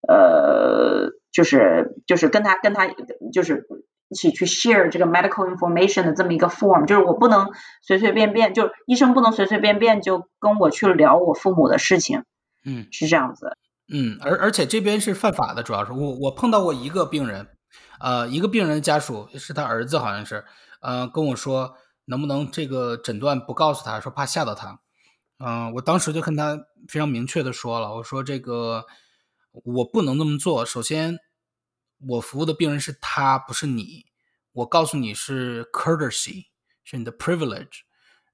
[0.06, 2.90] 呃，就是就是跟他跟他
[3.32, 3.66] 就是
[4.10, 12.24] 一起去 share 这个 medical information 的这么一个 form，就是我不能随随便便，就医生不能随随便便就跟我去聊我父母的事情，
[12.66, 13.58] 嗯，是这样子。
[13.92, 17.48] 嗯，而而且这边是犯法的，主要是我我碰到过一个病人，
[18.00, 20.44] 呃，一个病人的家属是他儿子，好像是，
[20.82, 21.74] 呃，跟我说
[22.06, 24.80] 能不能这个诊断不告诉他，说怕吓到他，
[25.40, 26.58] 嗯，我当时就跟他
[26.90, 28.86] 非常明确的说了，我说这个
[29.64, 31.18] 我不能那么做，首先
[32.06, 34.06] 我服务的病人是他，不是你，
[34.52, 36.48] 我告诉你是 courtesy，
[36.84, 37.82] 是你的 privilege，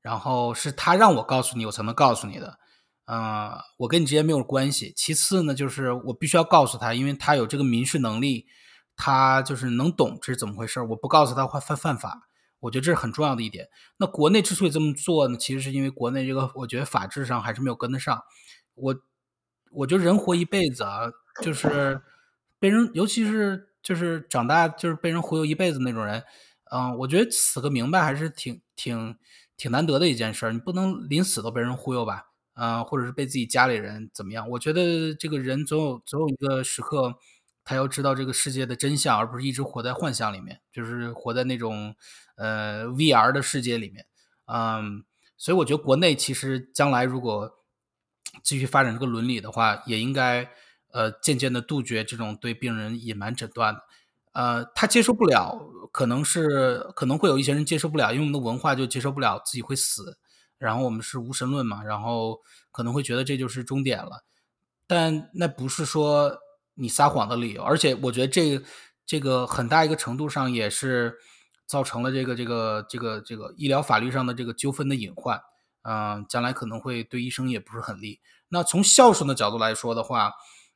[0.02, 2.60] 然后是他让我告诉你，我才能告诉你的。
[3.06, 4.94] 呃，我跟你之间没有关系。
[4.96, 8.48] 其次呢，就是我必须要告诉他，因为他有这个民事能力，
[8.96, 10.82] 他就是能懂这是怎么回事。
[10.82, 12.30] 我不告诉他会犯犯法，
[12.62, 13.68] 我觉得这是很重要的一点。
[13.98, 18.24] 那国内之所以这么做呢，其实是因为国内这个我觉得法制上还是没有跟得上。
[18.76, 18.96] 我
[19.72, 22.02] 我觉得人活一辈子啊，就是
[22.64, 26.24] 被人，尤其是就是长大就是被人忽悠一辈子那种人，
[26.72, 29.18] 嗯，我觉得死个明白还是挺挺
[29.58, 30.50] 挺难得的一件事。
[30.54, 32.28] 你不能临死都被人忽悠吧？
[32.54, 34.50] 啊，或者是被自己家里人怎么样？
[34.52, 37.16] 我觉得这个人总有总有一个时刻，
[37.66, 41.94] 他要知道这个世界的真相，而不是一直活在幻想里面，就是活在那种
[42.38, 44.06] 呃 VR 的世界里面。
[44.46, 45.04] 嗯，
[45.36, 47.52] 所以我觉得国内其实将来如果
[48.42, 50.50] 继续发展这个伦理的话，也应该
[50.94, 53.76] 呃渐渐的杜绝这种对病人隐瞒诊断。
[54.32, 55.60] 呃，他接受不了，
[55.92, 60.18] 可能是可能会有一些人接受不了，因为我们的文化就接受不了自己会死。
[60.58, 62.40] 然后我们是无神论嘛，然后
[62.72, 64.24] 可能会觉得这就是终点了，
[64.88, 66.38] 但那不是说
[66.76, 68.64] 你撒谎的理由，而且我觉得这
[69.06, 71.18] 这个很大一个程度上也是
[71.68, 75.42] 造成了这个这个这个这个医疗法律上的这个纠纷的隐患，
[75.82, 78.22] 嗯，将来可能会对医生也不是很利。
[78.48, 80.32] 那从孝顺的角度来说的话，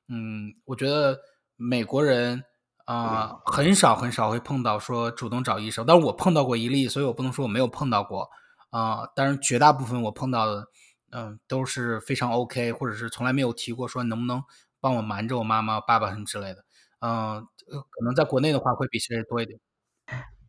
[0.09, 1.19] 嗯，我觉得
[1.55, 2.43] 美国人
[2.85, 8.29] 啊很少很少会碰到说主动找医生，但是我碰到过一例，所以我不能说我没有碰到过。
[8.69, 10.67] 啊，但是，绝大部分我碰到的，
[11.11, 14.43] 嗯，都是非常 OK，或者是从来没有提过说能不能
[14.81, 16.65] 帮我瞒着我妈妈、爸爸什么之类的。
[16.99, 19.57] 嗯，可能在国内的话会比现在多一点。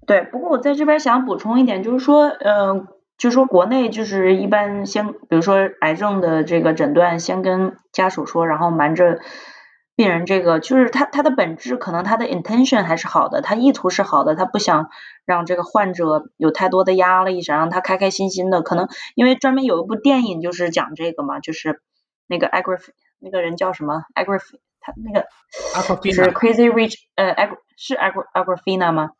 [0.04, 2.88] 对，不过我在这边想补充一点，就是说，嗯，
[3.18, 9.20] 就说国内就是一般先，比如说癌症的这个诊断，先跟家属说，然后瞒着。
[9.96, 14.90] 病人这个就是他他的本质可能他的 intention 还是好的，他意图是好的，他不想
[15.24, 18.62] 让这个患者有太多的压力，想让他开开心心的。
[18.62, 21.80] 可能因为专门有一部电影就是讲这个嘛，就是
[22.28, 24.44] 那个 Agrif 那个人叫什么 Agrif
[24.78, 25.26] 他那个
[26.12, 29.10] 是 Crazy Rich 呃 Ag 是 Ag Agrifina 吗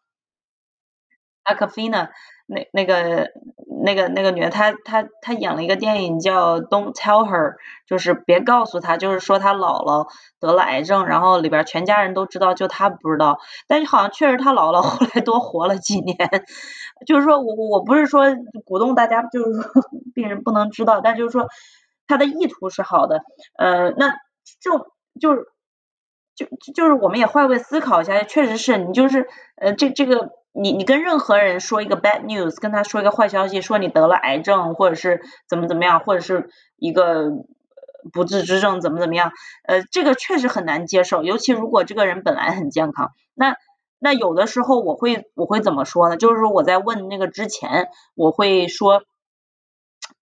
[1.44, 2.10] ？Agrifina
[2.48, 3.28] 那那个。
[3.80, 7.52] 那个那个女的，她她她演了一个电影叫《Don't Tell Her》，
[7.86, 10.08] 就是别告诉她，就是说她姥姥
[10.40, 13.38] 得了癌症，然后里边全家人都知道，就她不知道。
[13.68, 16.16] 但是好像确实她姥姥 后来多活了几年。
[17.06, 18.24] 就是说我我不是说
[18.64, 19.70] 鼓动大家，就是说
[20.12, 21.46] 病人不能知道，但就是说
[22.08, 23.20] 他的意图是好的。
[23.58, 24.08] 呃，那
[24.60, 24.86] 这种
[25.20, 25.44] 就是
[26.38, 30.30] 就就是我们也换位思考一下，确实是你就是呃这这个。
[30.54, 37.30] 你你跟任何人说一个 bad news，跟他说一个坏消息，说你得了癌症，或者是怎么怎么样，或者是一个
[38.12, 39.30] 不治之症，怎么怎么样，
[39.68, 43.12] 呃，这个确实很难接受，尤其如果这个人本来很健康。
[43.34, 43.56] 那
[44.00, 46.16] 那有的时候我会我会怎么说呢？
[46.16, 49.04] 就是说我在问那个之前，我会说，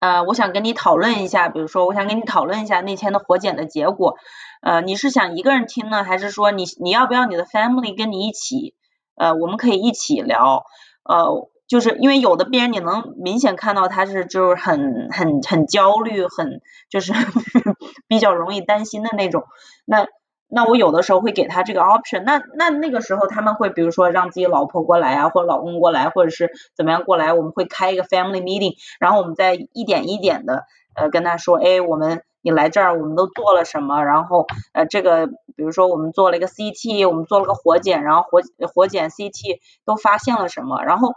[0.01, 4.19] 呃，我想跟你讨论一下，比如说我想跟你讨论一下那天的活检的结果，
[4.63, 8.75] 呃，你是想一个人听呢，还是说你你要不要你的 family 跟你一起？
[9.15, 10.65] 呃，我们可以一起聊，
[11.03, 17.15] 呃，就是因为有的病人你能明显看到他是就是很很很焦虑，很就是
[18.09, 19.45] 比较容易担心的那种。
[19.87, 20.07] 那
[20.49, 30.65] 那我有的时候会给他这个 option，那那那个时候他们会比如说让自己老婆过来啊，或者老公过来，或者是怎么样过来，我们会开一个 family meeting，然后我们再一点一点的
[30.95, 32.21] 呃跟他说，哎，我们。
[32.47, 34.05] 你来这儿，我们都做了什么？
[34.05, 38.41] 然后，呃，这个，比如说我们做了一个 CT，我们做了个活检，然后活
[38.73, 40.85] 活检 CT 都发现了什么？
[40.87, 41.15] 然后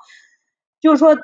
[0.81, 1.15] 就是说，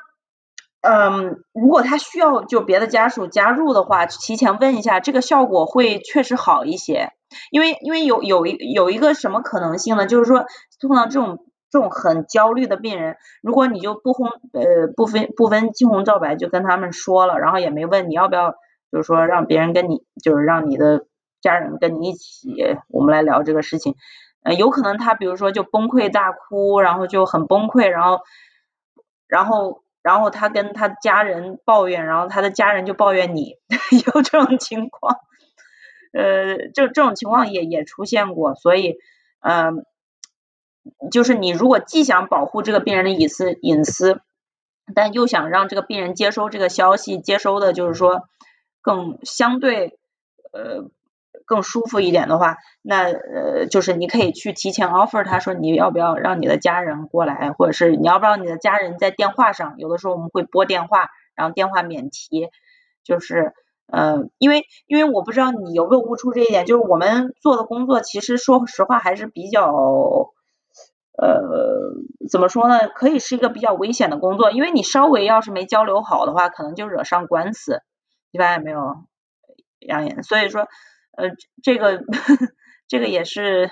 [0.82, 7.10] 嗯，如果他需要就别的家属加入的话，提前问一下，这个效果会确实好一些。
[7.50, 10.06] 因为因为有有一有一个什么可能性呢？
[10.06, 10.44] 就是说
[10.86, 18.54] 碰到这种这种很焦虑的病人，如果你就不红呃不分不分青红皂白就跟他们说了，然后也没问你要不要。
[18.90, 21.06] 就是说，让别人跟你，就是让你的
[21.40, 22.54] 家人跟你一起，
[22.88, 23.94] 我们来聊这个事情。
[24.42, 28.20] 呃，有可能他比如说就崩溃大哭，然后就很崩溃，然后，
[29.26, 33.56] 然后，然后他跟他家人抱怨，然后他的家人就抱怨你，
[34.14, 35.16] 有这种情况，
[36.12, 38.98] 呃，这这种情况也也出现过，所以，
[39.40, 39.84] 嗯，
[41.10, 44.20] 就是你如果既想保护这个病人的隐私隐私，
[44.94, 48.28] 但又想让这个病人接收这个消息，接收的就是说
[48.86, 49.98] 更相对，
[50.52, 50.88] 呃。
[51.44, 62.48] 更舒服一点的话，那呃就是你可以去提前 offer 他说你要不要让你的家人过来，或者是你要不要你的家人在电话上，有的时候我们会拨电话，然后电话免提，
[63.04, 63.52] 就是
[63.86, 69.70] 呃因为因为我不知道你有没有悟出这一点，就是我们做的工作其实说实话还是比较
[71.16, 71.42] 呃
[72.28, 77.82] 怎么说呢，可以是一个比较危险的工作，因为你稍微要是没交流好的话，可能就惹上官司，
[78.36, 79.06] 一般也没有，
[79.80, 80.68] 杨岩，所以说。
[81.18, 81.30] 呃，
[81.62, 82.04] 这个
[82.88, 83.70] 这个也是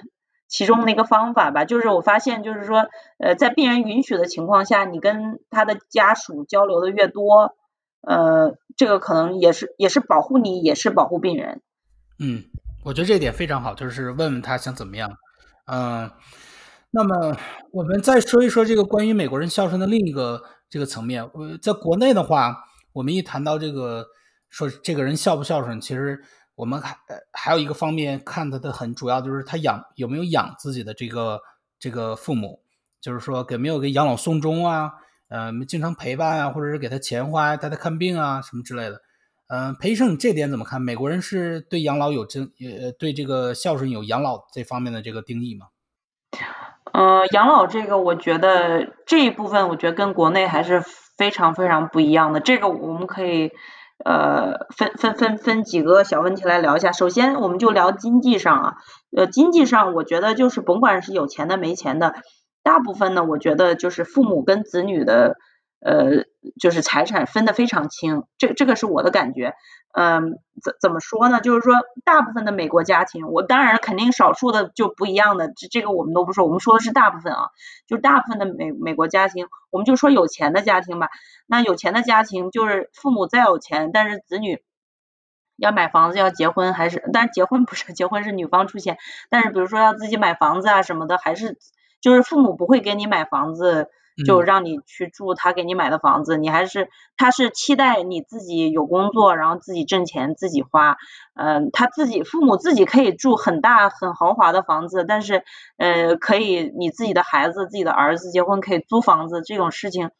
[0.48, 2.86] 其中的一个方法吧，就是我发现，就是说，
[3.18, 7.54] 呃，在病人允许的情况下，你跟他的家属交流的越多，
[8.00, 11.60] 呃，这个可能也是也是保护你，也是保护病人。
[12.18, 12.44] 嗯，
[12.82, 15.18] 我觉得这点非常好，就是问问他想怎么样。
[15.66, 16.10] 嗯，
[16.92, 17.36] 那么
[17.72, 21.22] 我们再说一说这个关于美国人孝顺的另一个这个层面。
[21.34, 22.56] 呃，在国内的话，
[22.94, 24.06] 我们一谈到这个
[24.54, 26.22] 说这个人孝不孝顺，其实。
[26.56, 26.96] 我们还
[27.32, 31.40] 还有一个方面看他的很主要就是他养有没有养自己的这个
[31.80, 32.60] 这个父母，
[33.00, 34.92] 就是说给没有给养老送终啊，
[35.26, 39.02] 呃，经常陪伴啊，或者是给他钱花带他看病啊什么之类的。
[39.48, 40.80] 嗯，裴医生，你这点怎么看？
[40.80, 45.66] 美国人是对养老有真呃对这个孝顺有养老这方面的这个定义吗？
[46.92, 50.80] 呃，养老这个我觉得这一部分我觉得跟国内还是
[51.16, 52.38] 非常非常不一样的。
[52.38, 53.50] 这个我们可以。
[54.04, 56.92] 呃，分分分分几个小问题来聊一下。
[56.92, 58.74] 首先，我们就聊经济上啊。
[59.16, 62.14] 呃，经济上，我觉得就是甭管是有钱的没钱的，
[62.62, 65.36] 大部分呢，我觉得就是父母跟子女的。
[65.84, 66.24] 呃，
[66.58, 69.54] 就是财产分得非常清，这这个是我的感觉。
[69.92, 71.40] 嗯，怎怎么说呢？
[71.42, 77.50] 就是说，大部分的美国家庭，我当然肯定少数的就不一样的，这这个我们都不说，我们说的是大部分啊，
[77.86, 81.10] 就大部分的美美国家庭，我们就说有钱的家庭吧。
[81.46, 84.62] 那有钱的家庭就是父母再有钱，但是子女
[85.56, 88.96] 要买房子要结婚还是，但结婚不是结婚是女方出钱，
[89.30, 91.58] 但是比如说要自己买房子啊什么的，还是
[92.00, 93.90] 就是父母不会给你买房子。
[94.24, 100.96] 就让你去住他给你买的房子，你还是他是期待你自己有工作，然后自己挣钱自己花，
[101.34, 105.42] 嗯，他自己父母自己可以住很大很豪华的房子，但是
[105.78, 110.10] 呃可以你自己的孩子自己的儿子结婚可以租房子这种事情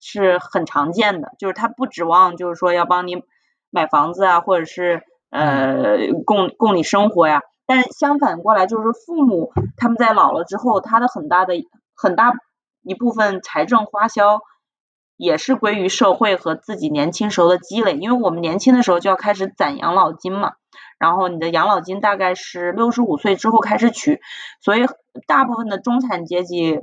[0.00, 3.22] 是很常见的，就是他不指望就是说要帮你
[3.68, 11.52] 买房子啊，或者是呃供供你生活呀，但是相反过来就是父母他们在老了之后，他的很大的
[11.94, 12.32] 很大。
[12.86, 14.42] 一部分财政花销
[15.16, 20.52] 也是归于社会和自己年轻时候的积累，因为我们年轻的时候就要开始攒养老金嘛，
[20.96, 24.20] 然后你的养老金大概是六十五岁之后开始取，
[24.60, 24.86] 所以
[25.26, 26.82] 大部分的中产阶级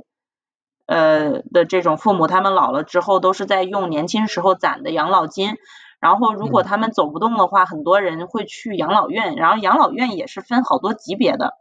[0.84, 5.54] 呃的这种父母，他们老了之后都是在用年轻时候攒的养老金，
[6.00, 11.54] 然后如果他们走不动的话，很多人会去养老院，然后养老院也是分好多级别的，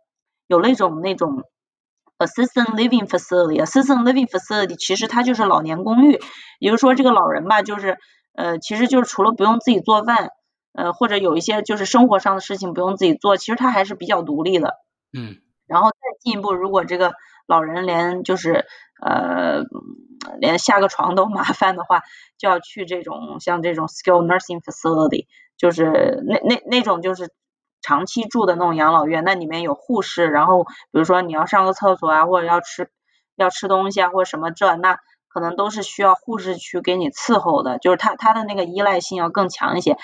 [0.48, 1.44] 有那种那种。
[2.26, 6.20] Assistant living facility，assistant living facility 其实它就是老年公寓，
[6.60, 7.98] 也就是说这个老人吧，就是
[8.34, 10.30] 呃，其实就是除了不用自己做饭，
[10.74, 14.76] 呃，或者有一些就是生活上的事情不用自己做，其实他还是比较独立的。
[15.12, 15.38] 嗯。
[15.68, 17.14] 然后再进一步，如果这个
[17.46, 18.66] 老人连就是
[19.06, 19.64] 呃
[20.40, 22.02] 连下个床都麻烦的话，
[22.38, 27.30] 就要去这种像这种 skilled nursing facility，就是那那那种就是。
[27.84, 32.90] 长期住的那种养老院，那里面有护士，然后比如说你要上个厕所啊，或者要吃
[33.36, 39.98] 要吃东西啊，或者什么这那，可能都是需要护士去给你伺候的，就是他他的那个依赖性要更强一些。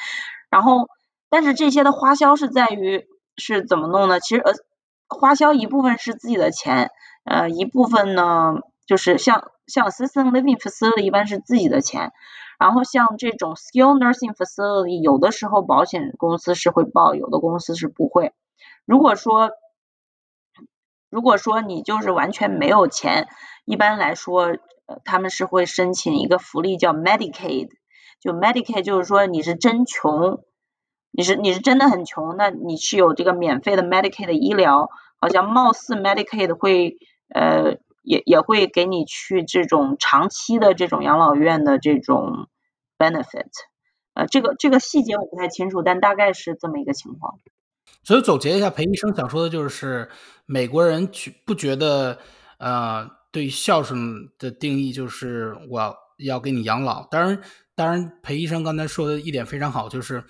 [0.49, 0.89] 然后，
[1.29, 4.19] 但是这些的花销是在于是怎么弄呢？
[4.19, 4.51] 其实呃，
[5.07, 6.91] 花销一部分是自己的钱，
[7.23, 8.55] 呃，一部分呢
[8.85, 12.11] 就是像像 assisted living facility 一般是自己的钱。
[12.59, 18.33] 然后像这种 skill nursing facility，有的时候保险公司是会报，有的公司是不会。
[18.85, 19.51] 如果说
[21.09, 23.29] 如果说你就是完全没有钱，
[23.63, 24.57] 一般来说，
[24.87, 27.69] 呃，他们是会申请一个福利叫 Medicaid，
[28.19, 30.43] 就 Medicaid 就是说你是真穷，
[31.11, 34.89] 你是你是真的很穷，那你是有这个免费的 Medicaid 的医疗，
[35.21, 36.97] 好像貌似 Medicaid 会
[37.33, 37.77] 呃。
[38.09, 42.47] 也也会给你去这种长期的这种养老院的这种
[42.97, 43.51] benefit，
[44.15, 47.39] 呃，这个这个细节我不太清楚，但大概是这么一个情况。
[48.01, 50.09] 所以总结一下，裴医生想说的就是，
[50.47, 52.17] 美国人觉不觉得，
[52.57, 57.05] 呃，对孝顺的定义就是我要给你养老。
[57.11, 57.39] 当然，
[57.75, 60.23] 当然，裴医生刚才说的一点非常好，就是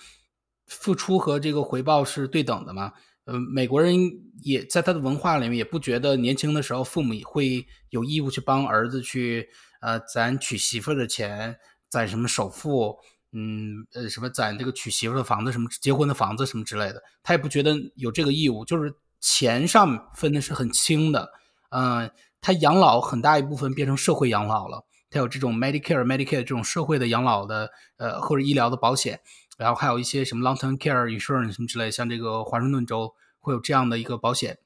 [0.68, 2.92] 付出和这个回报是对等的嘛。
[3.30, 3.96] 呃，美国人
[4.42, 9.48] 也在他的文化里面也不觉得年轻的时候父母会有义务去帮儿子去，
[9.82, 11.56] 呃，攒娶媳妇的钱，
[11.90, 12.98] 攒什么首付。
[13.32, 21.30] 嗯，呃，什么攒这个娶媳妇的房子，什么结婚的房子，什么之类的，他也不觉得有这个义务，就是钱上分的是很清的。
[21.70, 22.10] 嗯，
[22.42, 29.22] 他养老很大一部分变成社会养老了，他有这种 Medicare、Medicare 这种社会的养老的，呃，或者医疗的保险，
[29.60, 34.58] 然后还有一些什么 Long-term care insurance 什么之类，像这个华盛顿州会有这样的一个保险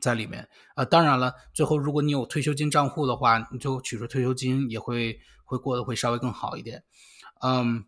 [0.00, 0.48] 在里面。
[0.76, 6.84] 啊，当然了，最后如果你有退休金账户的话，你就取出退休金也会会过得会稍微更好一点。
[7.42, 7.84] 嗯，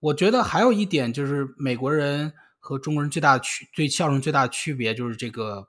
[0.00, 5.68] 我觉得还有一点就是美国人和中国人最大的区最孝顺最大的区别就是这个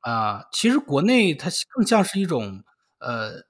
[0.00, 2.64] 啊，其实国内它更像是一种
[2.98, 3.44] 呃，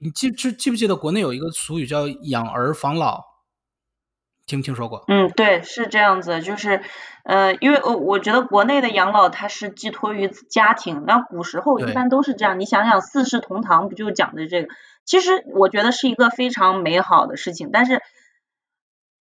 [0.00, 3.22] 你记记记不记得国内有一个俗语叫养儿防老，
[4.48, 5.04] 听没听说过？
[5.06, 6.80] 嗯，对，是这样子，就是
[7.22, 14.68] 呃，因为我我觉得国内的养老它是寄托于家庭，那古时候一般都是这样，你想想四世同堂不就讲的这个？
[15.04, 18.02] 其实我觉得是一个非常美好的事情，但是。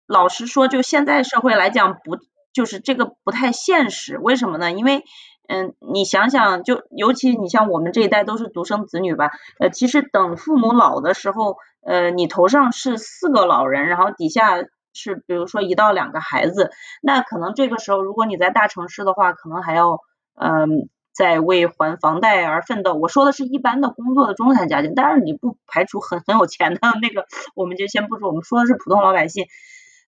[0.07, 2.19] 老实说，就现在社会来讲，不
[2.53, 4.19] 就是这个不太现实？
[4.19, 4.71] 为什么呢？
[4.71, 5.03] 因为，
[5.49, 14.59] 嗯，你想想，就尤其你像我们这一代都是独生子女吧，呃，其实等父母老的时候，呃，你头上是四个老人，然后底下
[14.95, 16.71] 是比如说一到两个孩子，
[17.03, 20.01] 那可能这个时候，如果你在大城市的话，可能还要，
[20.35, 22.95] 嗯，在为还房贷而奋斗。
[22.95, 29.47] 我说的是一般的工作的中产家庭，但是你不排除很很有钱的那个，我们就先不说，我们说的是普通老百姓。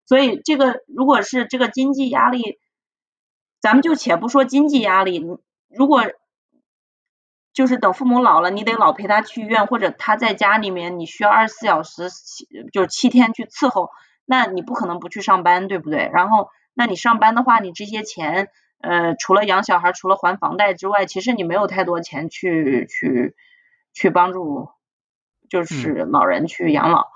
[0.06, 2.58] 所以这个如果是这个经济压力，
[3.60, 5.20] 咱们就且不说经济压力，
[5.68, 6.04] 如果
[7.52, 13.90] 就是等父母老了，你得老陪他去医院，或者他在家里面，你需要二十四小时七就七天去伺候，
[14.26, 16.10] 那你不可能不去上班，对不对？
[16.12, 18.48] 然后，那你上班的话，你这些钱，
[18.82, 23.34] 呃，除了养小孩，除了还房贷之外，其实你没有太多钱去去
[23.94, 24.68] 去帮助，
[25.48, 27.06] 就是老人去养老。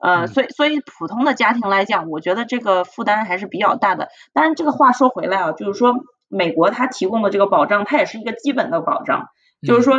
[0.00, 4.10] 呃，所以所以普通的家庭来讲，我觉得这个负担还是比较大的。
[4.32, 5.94] 当然，这个话说回来啊，就是说
[6.28, 9.28] 美国它提供的这个保障，它也是一个基本的保障。
[9.66, 9.96] 就是说，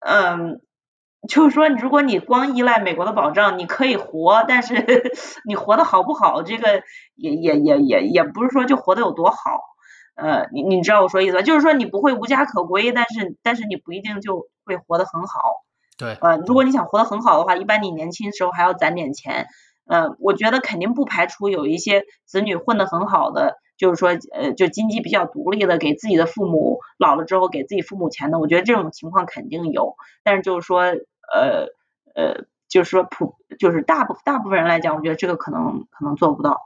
[0.00, 0.62] 嗯，
[1.28, 4.74] 就是说，如果你光依赖美国的保障，你可以活，但是
[5.46, 6.82] 你活得好不好，这个
[7.14, 9.60] 也也也也也不是说就活得有多好。
[10.14, 11.42] 呃，你你知道我说意思吧？
[11.42, 15.62] 就是说你不会无家可归，但是但是你不一定就会活得很好。
[15.96, 19.46] 对，呃，如果你想活得很好的话，一般你年轻时候还要攒点钱。
[19.86, 29.96] 呃，我觉得肯定不排除有一些子女混得很好的，就是说，呃，就经济比较独立的，给自己的父母老了之后给自己父母钱的，我觉得这种情况肯定有。
[30.22, 30.84] 但是就是说，
[31.34, 31.66] 呃
[32.14, 36.58] 呃，就是说普，就是大部大部分人来讲，我觉得这个可能可能做不到。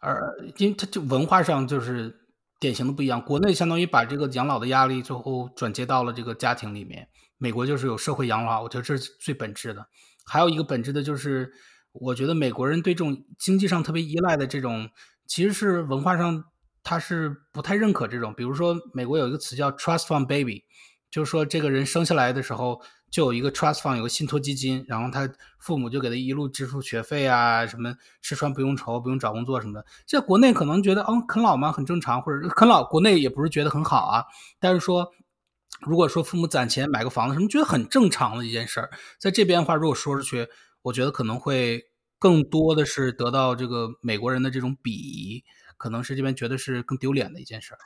[0.00, 2.20] 而因为它就文化上就是
[2.58, 7.08] 典型的不一样，国内相当于把这个养老的压力最后转接到了这个家庭里面。
[7.38, 9.86] 美国就是有社会养老，我觉得这是最本质的。
[10.26, 11.50] 还有一个本质的就是，
[11.92, 14.90] 我觉得美国人对这种经济上特别依赖的这种，
[15.26, 16.44] 其实是文化上
[16.82, 18.34] 他是不太认可这种。
[18.34, 20.64] 比如说，美国有一个词叫 trust fund baby，
[21.10, 29.84] 就是说这个人生下来的时候就有一个 trust fund，有个信托基金，然后他父母就给他一路支付学费啊，什么吃穿不用愁，不用找工作什么的。
[30.06, 34.24] 在国内可能觉得，嗯，啃老嘛很正常，或者啃老，国内也不是觉得很好啊，
[34.58, 35.12] 但是说。
[35.82, 40.46] 如果说父母攒钱买个房子什么，觉得很正常的一件事儿，在这边的话，如果说出去，
[40.82, 41.82] 我觉得可能会
[42.18, 45.42] 更多的是得到这个美国人的这种鄙夷，
[45.78, 47.78] 可能是这边觉得是更丢脸的一件事儿。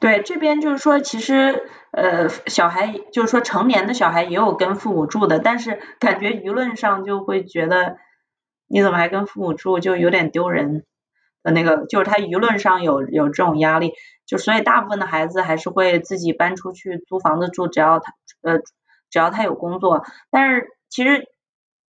[0.00, 7.96] 对，这边就是说，其实呃，小孩就是说成年的小孩也有跟父母住的，但是感觉舆论上就会觉得
[8.66, 10.84] 你怎么还跟父母住，就有点丢人。
[11.42, 13.92] 的那个就是他舆论上有有这种压力，
[14.24, 18.60] 就所以大部分的孩子还是会自己搬出去租房子住，只要他呃
[19.10, 20.06] 只要他有工作。
[20.30, 21.28] 但是其实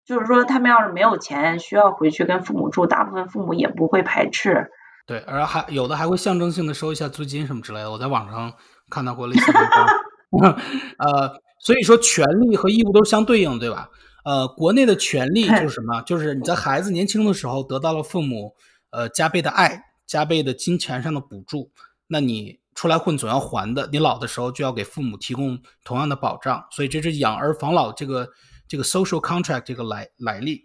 [0.04, 4.70] 就是说他们要是没有钱，需要回去跟父母住，大部分父母也不会排斥。
[5.06, 7.90] 对，而还有的还会象征性的收一下租金什么之类的。
[7.90, 8.52] 我在网上
[8.90, 10.52] 看到过类似的文章。
[10.98, 13.88] 呃，所以说权利和义务都是相对应，对吧？
[14.24, 16.02] 呃，国内的权利就是什么？
[16.02, 18.54] 就是你在孩子年轻的时候得到了父母。
[18.90, 21.70] 呃，加倍的爱，加倍的金钱上的补助，
[22.06, 28.26] 那你出来混总要还的，你老的时候就要给父母提供同样的保障，所以这是养儿防老这个
[28.66, 30.64] 这个 social contract 这个来来历。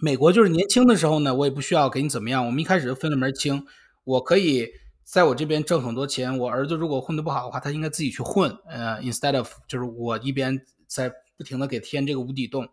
[0.00, 3.64] 美国就是年轻的时候呢，我也不需要给你怎么样，我们一开始就分了门清，
[4.04, 4.68] 我可以
[5.04, 12.68] 在我这边挣很多钱，我儿子如果混得不好的话，他应该自己去混，呃，instead of 就是我一边在不停的给填这个无底洞。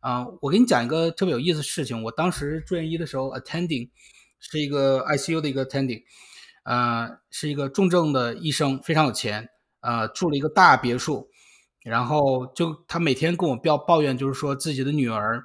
[0.00, 3.90] 啊，我给你讲一个特别有意思的事情，我当时住院医的时候，attending
[4.38, 6.02] 是一个 ICU 的一个 attending，
[6.62, 9.50] 呃，是一个重症的医生，非常有钱，
[9.80, 11.28] 呃，住了一个大别墅，
[11.84, 15.44] 然后就他每天跟我抱抱怨，就是说自己的女儿，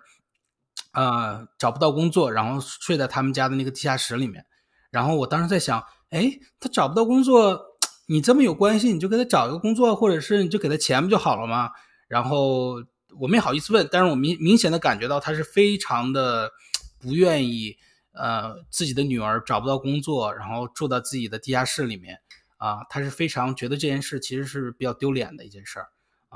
[0.96, 4.46] 呃，找不到工作，然后睡在他们家的那个地下室里面，
[4.90, 7.62] 然后我当时在想，哎，他找不到工作，
[8.08, 11.70] 你这么有关系，你就给他找一个工作，或者是你就给他钱不就好了吗？
[12.08, 12.84] 然后。
[13.18, 16.52] 我没好意思问，但是我明明显的感觉到他是非常的
[17.00, 17.78] 不愿意，
[18.12, 22.20] 呃，自己的女儿找不到工作，然后住到自己的地下室里面，
[22.58, 25.88] 啊，他是非常觉得这件事其实是比较丢脸的一件事儿，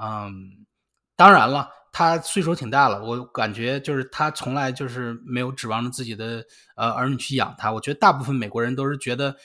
[0.02, 0.66] 嗯，
[1.18, 9.36] 当然了，他岁数挺大了，我感觉就是他从来就是没有指望着自己的呃儿女去养他，我觉得大部分美国人都是觉得。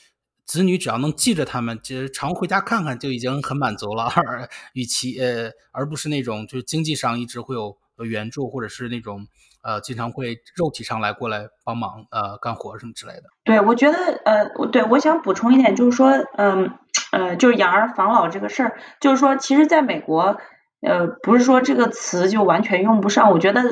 [0.46, 4.04] 子女只要能记着他们，就是常回家看看就已经很满足了。
[4.14, 9.26] 而与其呃，而不是那种就是经济上一直会有援助，或者是那种
[9.62, 13.22] 呃经常会肉体上来过来帮忙呃干活什么之类的。
[13.42, 16.72] 对，我觉得呃，我对，我想补充一点，就是说，嗯
[17.10, 20.36] 呃，就是养儿防老这个事儿，就是说，其实在美国，
[20.84, 23.62] 呃，不是说这个词就完全用不上，我觉得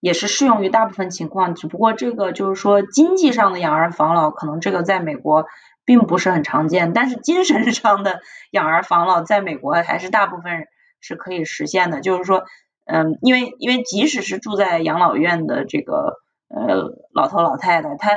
[0.00, 5.46] 也是适用于大部分情况，只不过这个就是说经济上的养儿防老，可能这个在美国。
[5.84, 8.20] 并不是很常见，但是精神上的
[8.52, 10.68] 养儿防老在美国还是大部分
[11.00, 12.00] 是可以实现的。
[12.00, 12.44] 就是说，
[12.84, 18.12] 嗯，因为因为即使是住在养老院的这个呃老头老太太，他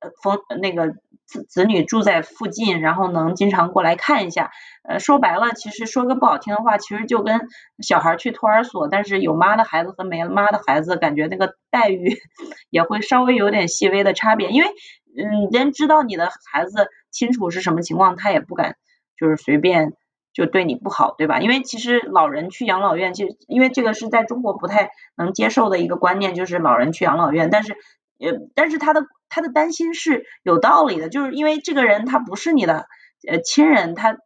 [0.00, 0.92] 呃逢那个
[1.26, 4.50] 子子女住在附近，然后能经常过来看一下。
[4.88, 7.48] 呃，说白了，其实说个不好听的话，其实就跟
[7.82, 12.16] 小孩去托儿所，但是有妈的孩子和没妈的孩子，感觉那个待遇
[12.70, 14.70] 也会稍微有点细微的差别，因为。
[15.18, 18.76] 嗯，人知道你的孩子清楚是什么情况，他也不敢
[19.18, 19.94] 就是随便
[20.34, 21.40] 就对你不好，对吧？
[21.40, 27.48] 因为其实老人去养老院，其实因为这个是在中国不太能接受的一个观念，就是老人去养老院。
[27.48, 27.78] 但是
[28.18, 32.86] 呃，但是他的他的担心是有道理的，就是因为这个人他不是你的
[33.28, 34.16] 呃亲人，他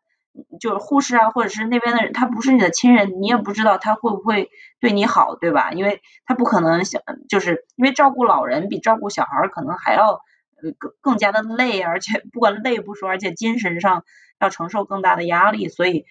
[0.60, 5.72] 就是护士啊，或者是那边的人，他不是你的亲人，你也不知道他会不会对你好，对吧？
[5.72, 10.20] 因为他不可能想，就是因为照顾老人比照顾小孩可能还要
[10.62, 10.72] 呃。
[10.78, 14.04] 更更加的累，而且不管累不说，而且精神上
[14.38, 16.04] 要承受更大的压力，所以，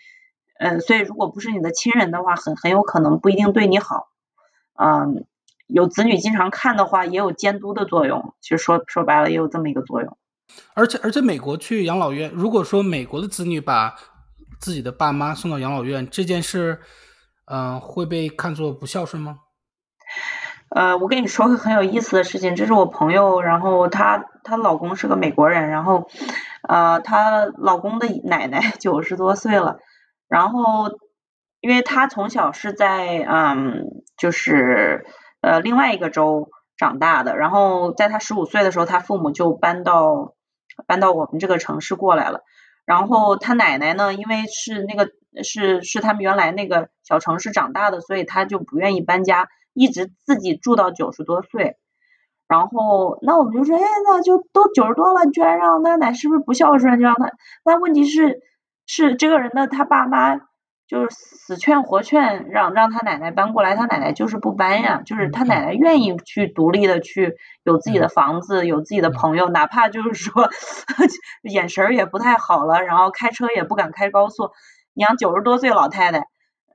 [0.60, 4.08] 嗯，所以如果不是你的亲人的话，很很有可能不一定对你好，
[4.74, 5.24] 嗯，
[5.70, 10.18] 有子女经常看的话，也有监督的作用，其实说说白了也有这么一个作用。
[10.74, 13.96] 而且而且美国去养老院，如果说美国的子女把
[14.60, 16.80] 自己的爸妈送到养老院这件事，
[17.46, 19.38] 嗯，会被看作不孝顺吗？
[20.70, 26.10] 呃，我跟你说个很有意思的事情，这是我朋友，然后她她老公是个美国人，然后
[26.68, 29.78] 呃，她老公的奶奶九十多岁了，
[30.28, 30.92] 然后
[31.60, 33.86] 因为她从小是在嗯，
[34.18, 35.06] 就是
[35.42, 40.36] 呃另外一个州长大的，然后在他十五岁的时候，他父母就搬到
[40.88, 42.42] 搬到我们这个城市过来了，
[42.86, 45.12] 然后他奶奶呢，因为是那个
[45.44, 49.48] 是是他们原来那个小城市长大的，所以他就不愿意搬家。
[49.74, 51.78] 一直自己住到九十多岁，
[52.50, 56.98] 然后那我们就说，哎，那就都九十多了，居然让奶奶是不是不孝顺？
[56.98, 57.32] 就让他，
[57.64, 58.42] 那问题是
[58.88, 60.36] 是这个人的他爸妈
[60.90, 70.50] 就是死劝活劝，让让他奶奶搬过来，他奶奶就是不搬呀，就是他奶奶愿意去独立的去有自己的房子，有自己的朋友，哪怕就是说
[71.44, 74.50] 眼神儿也不太好了，然后开车也不敢开高速，
[74.94, 76.24] 你像九十多岁老太太。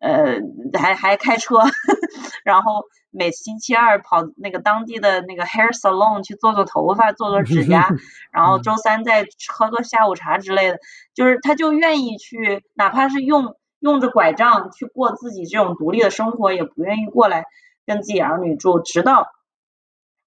[0.01, 0.35] 呃，
[0.79, 1.57] 还还开车，
[2.45, 7.89] 然后每星期二跑那个当地的那个 hair salon 去做做头发、做做指甲，
[8.31, 10.79] 然后周三再喝个下午茶之类的，
[11.15, 13.55] 就是他就愿意去，哪怕是用
[13.85, 17.45] 用着拐杖去过自己这种独立的生活，也不愿意过来
[17.85, 19.29] 跟自己儿女住，直到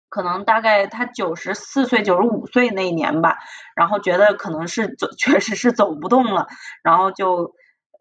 [0.09, 3.37] 可能大概他九十四岁、九十五岁那一年吧，
[3.75, 6.47] 然后觉得可能是走， 确实是走不动了，
[6.83, 7.53] 然后就。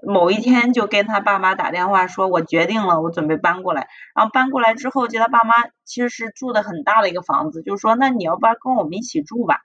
[0.07, 3.89] 某一天就跟他爸妈打电话说，我决定了，我准备搬过来。
[4.15, 5.55] 然后搬过来之后，就他爸妈
[5.87, 9.63] 其实是住的很大的一个房子，就说，那你要不然跟我们一起住吧。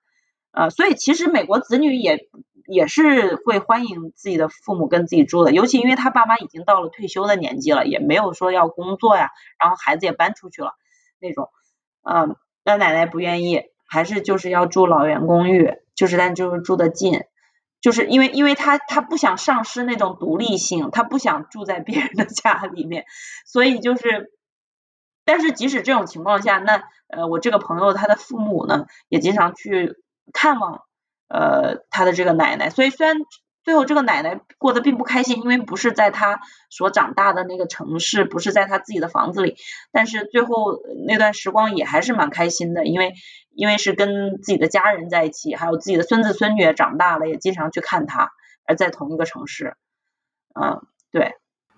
[0.53, 2.29] 呃，所以其实美国子女也
[2.71, 10.73] 也是会欢迎自己的父母跟自己住的，尤其因为他爸妈已经到了退休的年纪了，也没有说要工作呀，然后孩子也搬出去了
[11.19, 11.49] 那种。
[12.03, 17.21] 嗯，那奶奶不愿意，还是就是要住老员公寓，就是但就是住的近。
[17.79, 23.05] 就是因为，因为他他不想丧失那种独立性，他不想住在别人的家里面，
[23.45, 24.31] 所以就是，
[25.25, 29.95] 但是即使这种情况下，那呃，我这个朋友他的父母呢，也经常去
[30.31, 30.83] 看望
[31.31, 33.17] 呃他的这个奶奶，所以虽然
[33.63, 39.55] 最后这个奶奶过得并不开心，因为不是在他所长大的那个城市，不是在他自己的房子里，
[39.91, 43.13] 但是最后那段时光也还是蛮开心的，因为
[43.55, 48.31] 因为是跟自己的家人在一起，还有自己的孙子孙女也长大了，也经常去看他，
[48.65, 49.75] 而在同一个城市，
[50.59, 51.35] 嗯，对。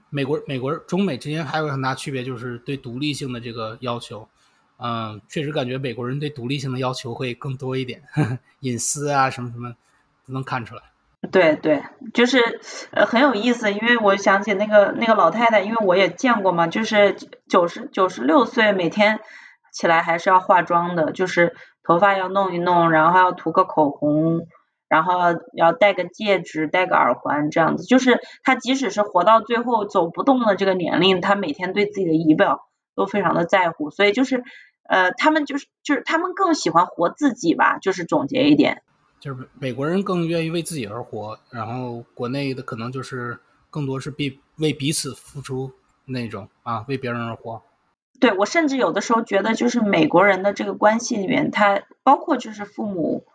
[0.10, 4.30] 美国美国中美之间还有很大区别，就是对独立性的这个要求，
[4.78, 8.02] 嗯，确实感觉美国人对独立性的要求会更多一点，
[8.62, 9.74] 隐私啊什么什么
[10.28, 10.82] 都能看出来。
[11.32, 12.40] 对对，就是
[12.92, 17.16] 呃很有意思，因为我想起那个那个老太太，因为我也见过嘛，就是
[17.48, 19.20] 九十九十六岁，每天
[19.72, 24.48] 起来还是要化妆的，就是头发要弄一弄，然后要涂个口红。
[24.90, 25.14] 然后
[25.56, 34.44] 要戴个戒指，戴个耳环，这样子，就是她即使是活到最后走不动的这个年龄，她每天对自己的仪表都非常的在乎，所以就是
[34.88, 38.82] 呃，他们就是就是他们更喜欢活自己吧，就是总结一点，
[39.20, 43.40] 就是美国人更愿意为自己而活，然后国内的可能就是
[43.70, 45.72] 更多是必为彼此付出
[46.06, 47.62] 那种啊，为别人而活。
[48.20, 53.26] 对我甚至有的时候觉得，就是美国人的这个关系里面，他包括就是父母。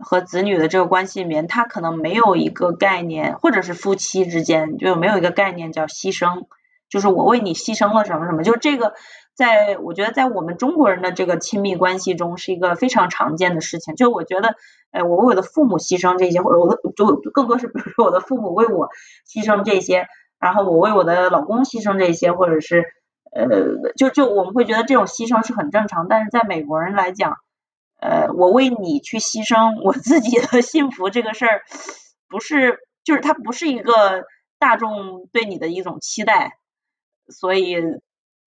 [0.00, 6.46] 和子女的这个关系里面，他可能没有一个概念，或者是夫妻之间就没有一个概念叫牺牲，
[6.88, 8.94] 就是我为你牺牲了什么什么，就这个，
[9.34, 13.94] 在我觉得在我们中国人的这个亲密关系中是一个非常常见的事情。
[13.96, 14.54] 就我觉得，
[14.90, 18.88] 呃，我为我的父母牺牲这些，或者我的就更多是比如说我的父母为我
[19.26, 20.06] 牺牲这些，
[20.38, 22.84] 然后我为我的老公牺牲这些，或者是
[23.32, 27.36] 呃，就就我们会觉得这种牺牲是很正常，但是在美国人来讲。
[28.00, 31.62] 呃，我为你去牺牲我自己的 幸福这个事儿，
[32.28, 34.22] 不是，就是它不是一个
[34.60, 36.58] 大众对你的一种期待，
[37.28, 37.76] 所以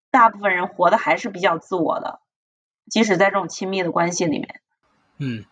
[0.10, 2.20] 大部分人活的还是比较自我的，
[2.90, 4.62] 即使在这种亲密的关系里面。
[5.18, 5.46] 嗯，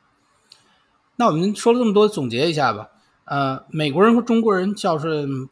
[1.16, 2.90] 那我们说了这么多，总结一下吧。
[3.26, 5.50] 呃，美国人和中国人孝顺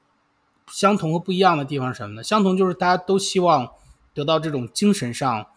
[0.67, 2.23] 相同和不一样的地方是什么呢？
[2.23, 3.71] 相同就是大家都希望
[4.13, 5.47] 得到这种精神上。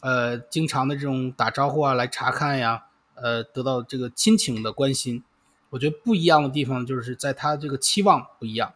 [0.00, 2.84] 呃，经常的这种打招呼啊，来查看呀，
[3.16, 5.24] 呃，得到这个亲情的关心。
[5.70, 8.74] 我觉得不一样的地方就是在他这个期望不一样。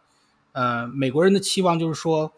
[0.51, 2.33] 呃，美国人的期望就是说，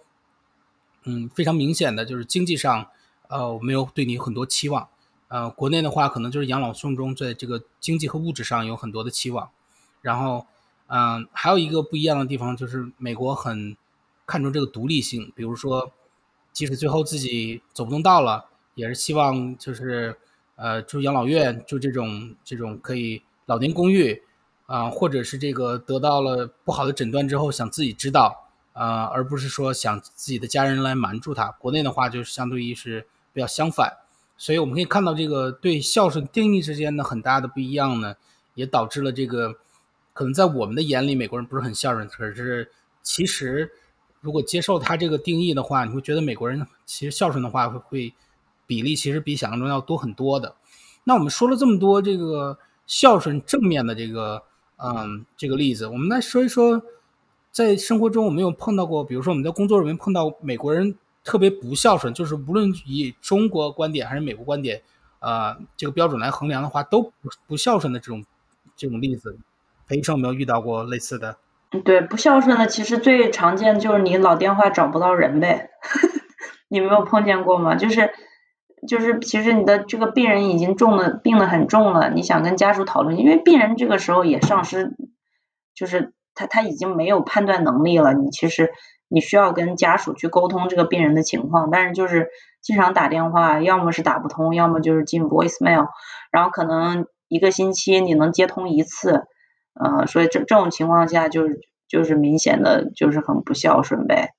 [1.06, 2.88] 嗯，非常明显的就是经济上，
[3.30, 4.88] 呃，我没有对你很多期望。
[5.28, 9.50] 呃，国内的话可能就是养老送终，在这个经济和物质上有很多的期望。
[10.02, 10.46] 然后，
[10.88, 13.76] 嗯，还有一个不一样的地方就是美国很
[14.26, 15.92] 看重这个独立性，比如说，
[16.54, 18.46] 即使最后自己走不动道了。
[18.76, 20.18] 也是希望就是，
[20.58, 24.22] 呃，住养老院，住这种这种可以老年公寓，
[24.66, 28.45] 啊，或者是这个得到了不好的诊断之后想自己知道，
[28.76, 31.50] 啊，而不是说想自己的家人来瞒住他。
[31.60, 33.92] 国内的话就是相对于是比较相反，
[34.38, 38.16] 所以我们可以看到这个对孝顺定义之间的很大的不一样呢，
[38.54, 39.56] 也导致了这个
[40.14, 42.72] 可能在我们的眼里美国人不是很孝顺，可是
[43.02, 43.72] 其实
[44.22, 48.14] 如果接受他这个定义的话，你会觉得美国人其实孝顺的话会会。
[48.68, 50.56] 比例其实比想象中要多很多的。
[51.04, 52.58] 那我们说了这么多这个
[52.88, 54.42] 孝顺正面的这个
[54.78, 56.82] 嗯这个例子，我们来说一说，
[57.56, 60.94] 在生活中我们有碰到过，比如说我们在工作里面碰到美国人
[61.24, 64.82] 特别不孝顺，就是无论以中国观点还是美国观点，
[65.22, 68.26] 呃这个标准来衡量的话，都不不孝顺的这种
[68.76, 69.38] 这种例子，
[69.88, 71.38] 裴医生有没有遇到过类似的？
[71.86, 75.70] 对，不孝顺的其实最常见就是你老电话找不到人呗，
[76.68, 77.76] 你没有碰见过吗？
[77.76, 78.12] 就是。
[78.88, 84.96] 就是其实你的这个病人已经重了，病得很重了，你想跟家属讨论，因为病人这个时候也丧失，
[85.74, 88.14] 就是他他已经没有判断能力了。
[88.14, 88.72] 你其实
[89.08, 92.30] 你需要跟家属去沟通这个病人的情况，但是就是
[92.62, 95.88] 经常打电话，要么是打不通，要么就是进 voicemail，
[96.32, 99.24] 然后可能一个星期你能接通一次，
[99.74, 104.34] 呃，所以这这种情况下就是就是明显的就是很不孝顺呗，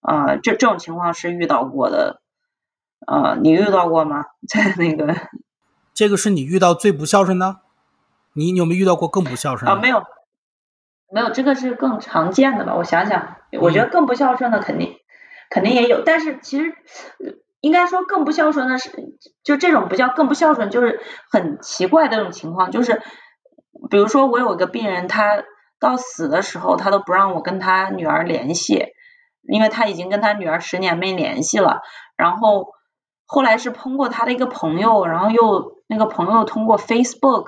[0.00, 2.20] 啊，这这种情况是遇到过的。
[3.06, 4.24] 呃，你遇到过吗？
[4.48, 5.14] 在那个，
[5.92, 7.58] 这个是你遇到最不孝顺的？
[8.32, 9.72] 你你有没有遇到过更不孝顺的？
[9.72, 10.02] 啊，没有，
[11.12, 12.74] 没有，这个是更常见的吧？
[12.74, 14.96] 我想想，我觉得更不孝顺的肯定
[15.50, 16.74] 肯定也有，但是其实
[17.60, 18.90] 应该说更不孝顺的是，
[19.44, 21.00] 就这种不叫更不孝顺，就是
[21.30, 23.02] 很奇怪的这种情况，就是
[23.90, 25.44] 比如说我有一个病人，他
[25.78, 28.86] 到死的时候，他都不让我跟他女儿联系，
[29.48, 31.82] 因为他已经跟他女儿十年没联系了，
[32.16, 32.68] 然后。
[33.28, 37.46] 后来是通过他的一个朋友，然后又那个朋友通过 Facebook，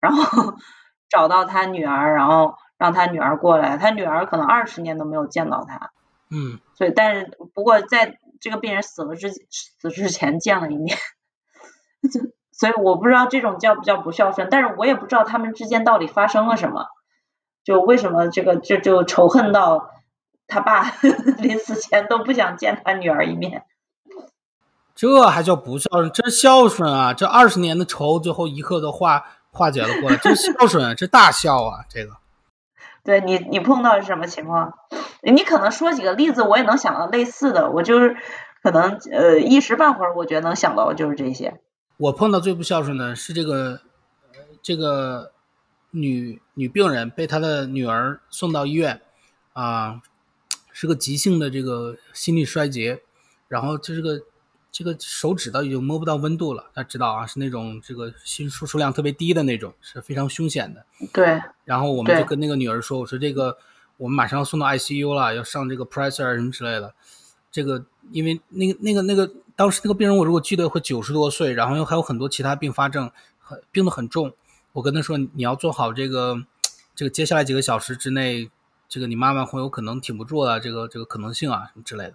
[0.00, 0.54] 然后
[1.10, 3.76] 找到他女儿，然后让他女儿过来。
[3.76, 5.92] 他女儿可能二十年都没有见到他。
[6.30, 6.58] 嗯。
[6.74, 10.98] 所以，但是不过在这个病人死了之死之前见了一面。
[12.50, 16.86] 所以我不知道这种叫不叫不孝顺，但是我也不知道他们之间到底发生了什么，
[17.64, 19.90] 就为什么这个这就仇恨到
[20.46, 20.92] 他爸
[21.38, 23.64] 临死前都不想见他女儿一面。
[24.94, 26.10] 这还叫不孝顺？
[26.12, 27.14] 这孝顺啊！
[27.14, 31.84] 这二十年的仇，最后一刻都化化解了过来，这孝顺，啊这大孝啊！
[31.88, 32.12] 这个。
[33.04, 34.72] 对你，你碰到是什么情况？
[35.22, 37.70] 你可能说几个例子，我也能想到类似的。
[37.70, 38.16] 我就是
[38.62, 41.60] 可能呃一时半会儿，我觉得能想到的就是这些。
[41.96, 43.80] 我碰到最不孝顺的是这个
[44.62, 45.32] 这个
[45.90, 49.00] 女女病人被她的女儿送到医院
[49.52, 50.00] 啊，
[50.72, 53.02] 是个急性的这个心力衰竭，
[53.48, 54.22] 然后这是个。
[54.72, 60.86] 这个手指都已经摸不到温度了，他知道啊，是那种这个心输出量特别低的那种，是非常凶险的。
[61.12, 61.42] 对。
[61.66, 63.58] 然后我们就跟那个女儿说：“我说这个
[63.98, 66.94] 我们马上要送到 ICU 了，要上这个 pressor 什么之类的。
[67.50, 74.32] 这个因为那个那个那个当时那个病人我如果记得会九十多岁，然后又还有很多其他并发症，很病得很重。
[74.72, 76.42] 我跟他说你要做好这个
[76.94, 78.50] 这个接下来几个小时之内，
[78.88, 82.14] 这个你妈妈会有可能挺不住的这个这个可能性啊什么之类的。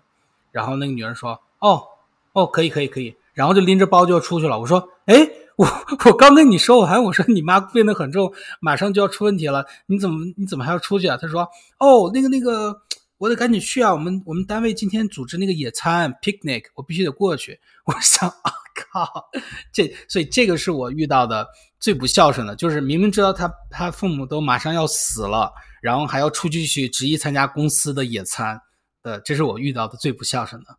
[0.52, 1.90] 然后那个女人说：哦。
[2.38, 4.60] 哦，可以可以可以，然后就拎着包就要出去了。
[4.60, 5.66] 我说，哎，我
[6.06, 11.18] 我刚跟你说，我还我说你妈病得很重，马上就要出问题了，你怎么你怎么还要出去啊？
[11.20, 11.42] 他说，
[11.80, 12.80] 哦，那个那个，
[13.18, 17.60] 我得赶紧去啊，我们我们单位今天组织那个野餐 picnic，我必须得过去。
[17.86, 18.54] 我想，啊
[18.94, 19.32] 靠，
[19.74, 21.48] 这所以这个是我遇到的
[21.80, 28.62] 最不孝顺的，就是明明知道他他父母都马上要死了，然后还要出去去执意参加公司的野餐，
[29.02, 30.78] 呃，这是我遇到的最不孝顺的。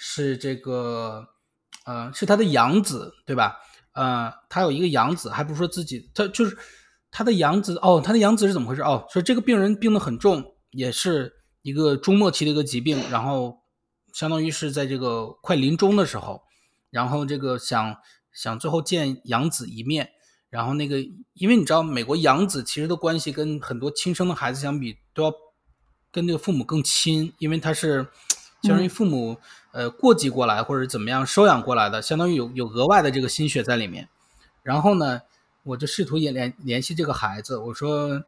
[0.00, 1.26] 是这个，
[1.84, 3.56] 呃，是他的养子，对吧？
[3.94, 6.56] 呃，他有一个养子，还不是说自己，他就是
[7.10, 7.76] 他的养子。
[7.82, 8.82] 哦，他的养子是怎么回事？
[8.82, 11.32] 哦，说这个病人病得很重，也是
[11.62, 13.58] 一个中末期的一个疾病，然后
[14.14, 16.42] 相当于是在这个快临终的时候，
[16.90, 17.96] 然后这个想
[18.32, 20.10] 想最后见养子一面，
[20.48, 21.00] 然后那个，
[21.34, 25.34] 因为你知道，美国养子其实的关系跟很多亲生的孩子相比，都要
[26.12, 28.06] 跟这个父母更亲，因为他是。
[28.62, 29.36] 相当于父母
[29.70, 34.08] 呃过继过来或者怎么样收养过来的，相当于有有额外的这个心血在里面。
[34.64, 35.22] 然后呢，
[35.62, 38.24] 我就试图也联联系这个孩子，我说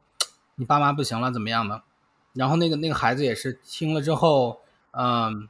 [0.55, 1.83] 你爸妈不行了怎么样的？
[2.33, 4.61] 然后那个那个孩子也是听了之后，
[4.93, 5.49] 嗯，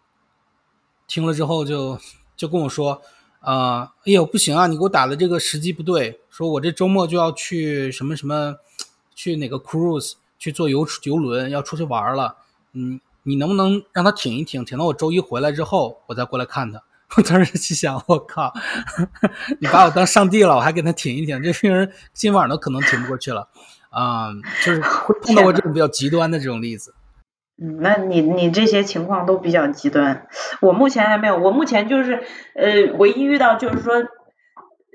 [1.07, 1.99] 听了之后就
[2.35, 3.03] 就跟我说，
[3.41, 8.57] 啊，哎呦不行啊，你给我打的这个时机不对，说我这周末就要去什么什么，
[9.15, 12.37] 去哪个 cruise 去坐游游轮要出去玩了，
[12.73, 12.99] 嗯。
[13.23, 16.83] 你能不能让他挺一挺，挺到我周一回来之后，我再过来看他？
[17.17, 18.53] 我当时心想，我靠，
[19.59, 23.49] 你把我当上帝了，我还给他挺一挺，这病人今晚都可能挺不过去了，
[23.91, 24.29] 啊，
[24.65, 26.95] 就是碰到过这种比较极端的这种例子。
[27.61, 30.29] 嗯，那你你这些情况都比较极端，
[30.61, 32.23] 我目前还没有，我目前就是
[32.55, 33.95] 呃，唯一遇到就是说，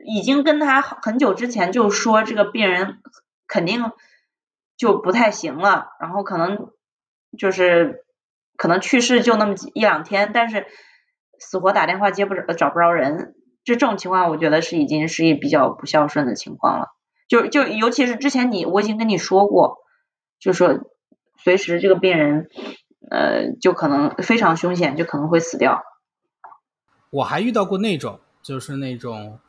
[0.08, 3.00] 已经跟他很久之前就说这个病人
[3.46, 3.92] 肯定
[4.78, 6.70] 就不太行了，然后可能
[7.38, 8.05] 就是。
[8.58, 10.66] 可能去世就那么几一两天，但是
[11.40, 16.88] 死活打电话接不着，找不着人，就这种情况，我觉得是已经是一比较不孝顺的情况了。
[17.28, 19.78] 就就尤其是之前你我已经跟你说过，
[20.40, 20.80] 就说
[21.38, 22.48] 随时这个病人
[23.12, 25.84] 呃就可能非常凶险，就可能会死掉。
[27.10, 29.40] 我还遇到过那种，就是那种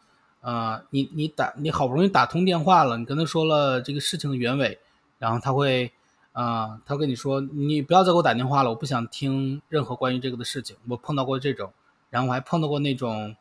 [0.40, 4.78] 呃，你你打你好不容易打通电话了，你跟他说了这个事情的原委，
[5.18, 5.92] 然后他会。
[6.36, 10.76] 啊，他跟你说，你不要再给我打电话了，我不想听任何关于这个的事情。
[10.86, 11.72] 我碰到过这种，
[12.10, 13.34] 然后我还碰到过那种，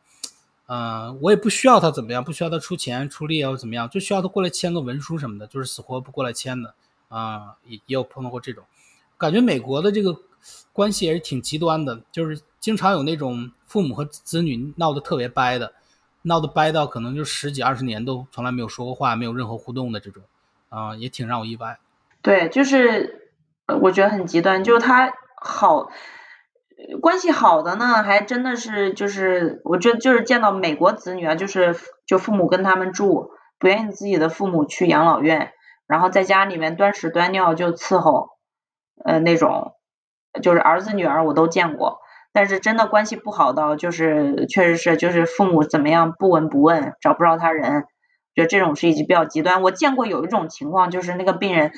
[0.64, 6.72] 嗯，我也不需要他怎么样，不需要他出钱出力啊，或怎么样，就需要他过来签个文书什么的，就是死活不过来签的。
[7.08, 8.64] 啊，也也有碰到过这种，
[9.18, 10.16] 感觉美国的这个
[10.72, 15.72] 关系也是挺极端的，就是经常有那种父母和子女闹得特别掰的，
[16.22, 20.22] 闹得掰到可能就十几二十年都从来没有说过话，没有任何互动的这种，
[20.68, 21.78] 啊，也挺让我意外。
[22.26, 23.30] 对，就是
[23.80, 25.88] 我觉得很极端，就是他好
[27.00, 35.52] 关系好的呢，还真的是就是我觉得就是见到美国子女啊，就是就父母跟他们住，不愿意自己的父母去养老院，
[35.86, 38.30] 然后在家里面端屎端尿就伺候，
[39.04, 39.74] 呃那种
[40.42, 42.00] 就是儿子女儿我都见过，
[42.32, 47.84] 但是真的关系不好到就是确实是就是父母怎么样不闻不问，找不着他人，
[48.34, 49.62] 觉得这种是已经比较极端。
[49.62, 51.70] 我见过有一种情况，就是那个病人。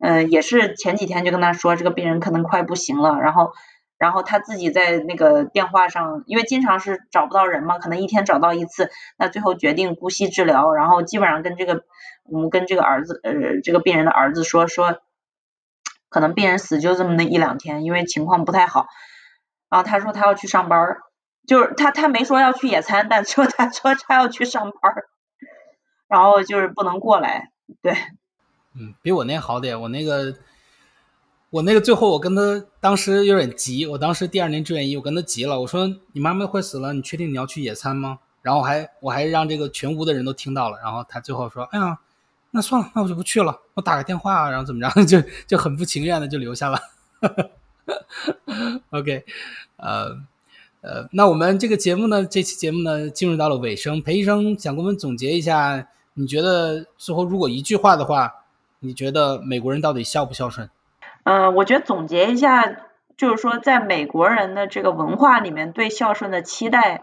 [0.00, 3.52] 嗯，也是前几天就跟他说，这个病人可能快不行了，然后，
[3.98, 11.82] 然后他自己在那个电话上，因为经常是找不到人嘛，可能一天找到一次，那最后决定姑息治疗，然后基本上跟这个
[12.24, 15.00] 我们跟这个儿子，呃，这个病人的儿子说说，
[16.08, 18.86] 可能病人死就这么那一两天，因为情况不太好，
[19.68, 20.96] 然后他说他要去上班，
[21.46, 25.04] 就是他他没说要去野餐，但说他说他要去上班儿，
[26.06, 27.50] 然后就是不能过来，
[27.82, 27.94] 对，
[28.74, 30.34] 嗯，比我那好点，我那个。
[31.50, 38.18] 我那个最后，我跟他当时有点急，我当时第二年志愿役，我跟他急了，我说你妈妈快死了，你确定你要去野餐吗？
[38.42, 41.98] 然后还我还让这个全屋的人都听到了，然后他最后说，哎呀，
[42.50, 46.78] 那算了，那我就不去了，我打个电话，然后怎么着， 就就很不情愿的就留下了。
[48.90, 49.24] OK，
[49.78, 50.18] 呃
[50.82, 58.37] 呃，那我们这个节目呢，这期节目呢进入到了尾声，裴医生想跟我们总结一下，你觉得最后如果一句话的话，
[58.80, 60.70] 你觉得美国人到底孝不孝顺？
[61.24, 62.64] 呃，我觉得总结一下，
[63.16, 67.02] 就是说，在美国人的这个文化里面，对孝顺的期待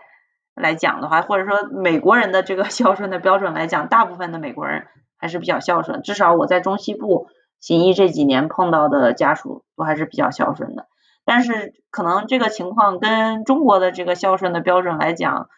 [0.56, 6.02] 来讲的话，或者说美国人的这个 孝顺的标准来讲，大部分的美国人还是比较孝顺。
[6.02, 7.28] 至少我在中西部
[7.60, 10.88] 行医这几年碰到的家属都还是比较孝顺的。
[11.26, 15.50] 但是可能这个情况跟中国的这个孝顺的标准来讲，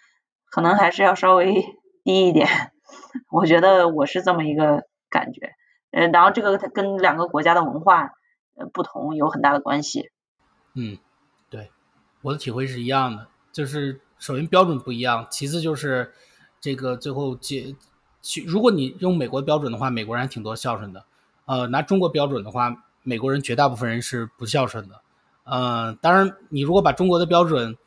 [0.50, 1.64] 可能还是要稍微
[2.04, 2.48] 低一点。
[3.32, 5.52] 我觉得我是这么一个感觉。
[5.98, 8.14] 呃，然后这个跟两个国家的文化
[8.56, 8.68] 呃。
[8.72, 10.12] 不同有很大的关系。
[10.76, 10.98] 嗯，
[11.50, 11.72] 对，
[12.22, 16.14] 我的体会是一样的，就是首先标准不一样，其次就是
[16.60, 17.76] 这个最后结，
[18.46, 21.06] 如果你用美国标准的话，美国人还挺多孝顺的。
[21.46, 25.02] 呃，拿中国标准的话，美国人绝大部分人是不孝顺的。
[25.44, 27.78] 呃，当然，你如果把中国的标准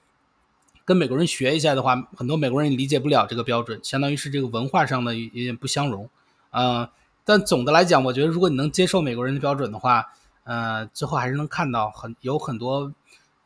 [0.85, 6.09] 跟美国人学一下的话，很多美国人理解不了这个标准，相当于是这个文化上的有点不相容。
[6.51, 6.91] 呃，
[7.25, 10.12] 但总的来讲，我觉得如果你能接受美国人的标准的话，
[10.45, 12.93] 呃，最后还是能看到很有很多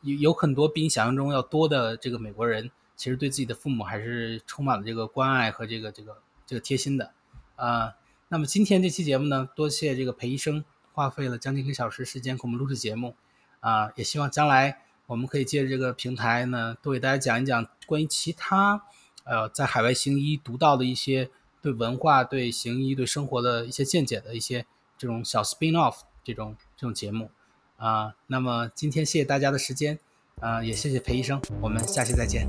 [0.03, 7.13] 有有很多比你想象中要多的这个美国人，其实对自己的父母还是充满了这个关爱和这个这个这个贴心的。
[7.57, 7.95] 啊，
[8.29, 13.15] 那么今天这期节目呢，多谢这个裴医生花费了将近一个小时时间给我们录制节目。
[13.61, 18.83] 啊，也希望将来我们可以借着这个平台呢，多给大家讲一讲关于其他
[19.25, 21.31] 呃在海外行医读到的一些
[21.65, 24.65] 对文化、对行医、对生活的一些见解的一些
[24.97, 26.55] 这种小 spin off 这种。
[26.77, 27.31] 这种节目，
[27.79, 29.99] 啊，那么今天谢谢大家的时间，
[30.41, 32.47] 啊，也谢谢裴医生，我们下期再见。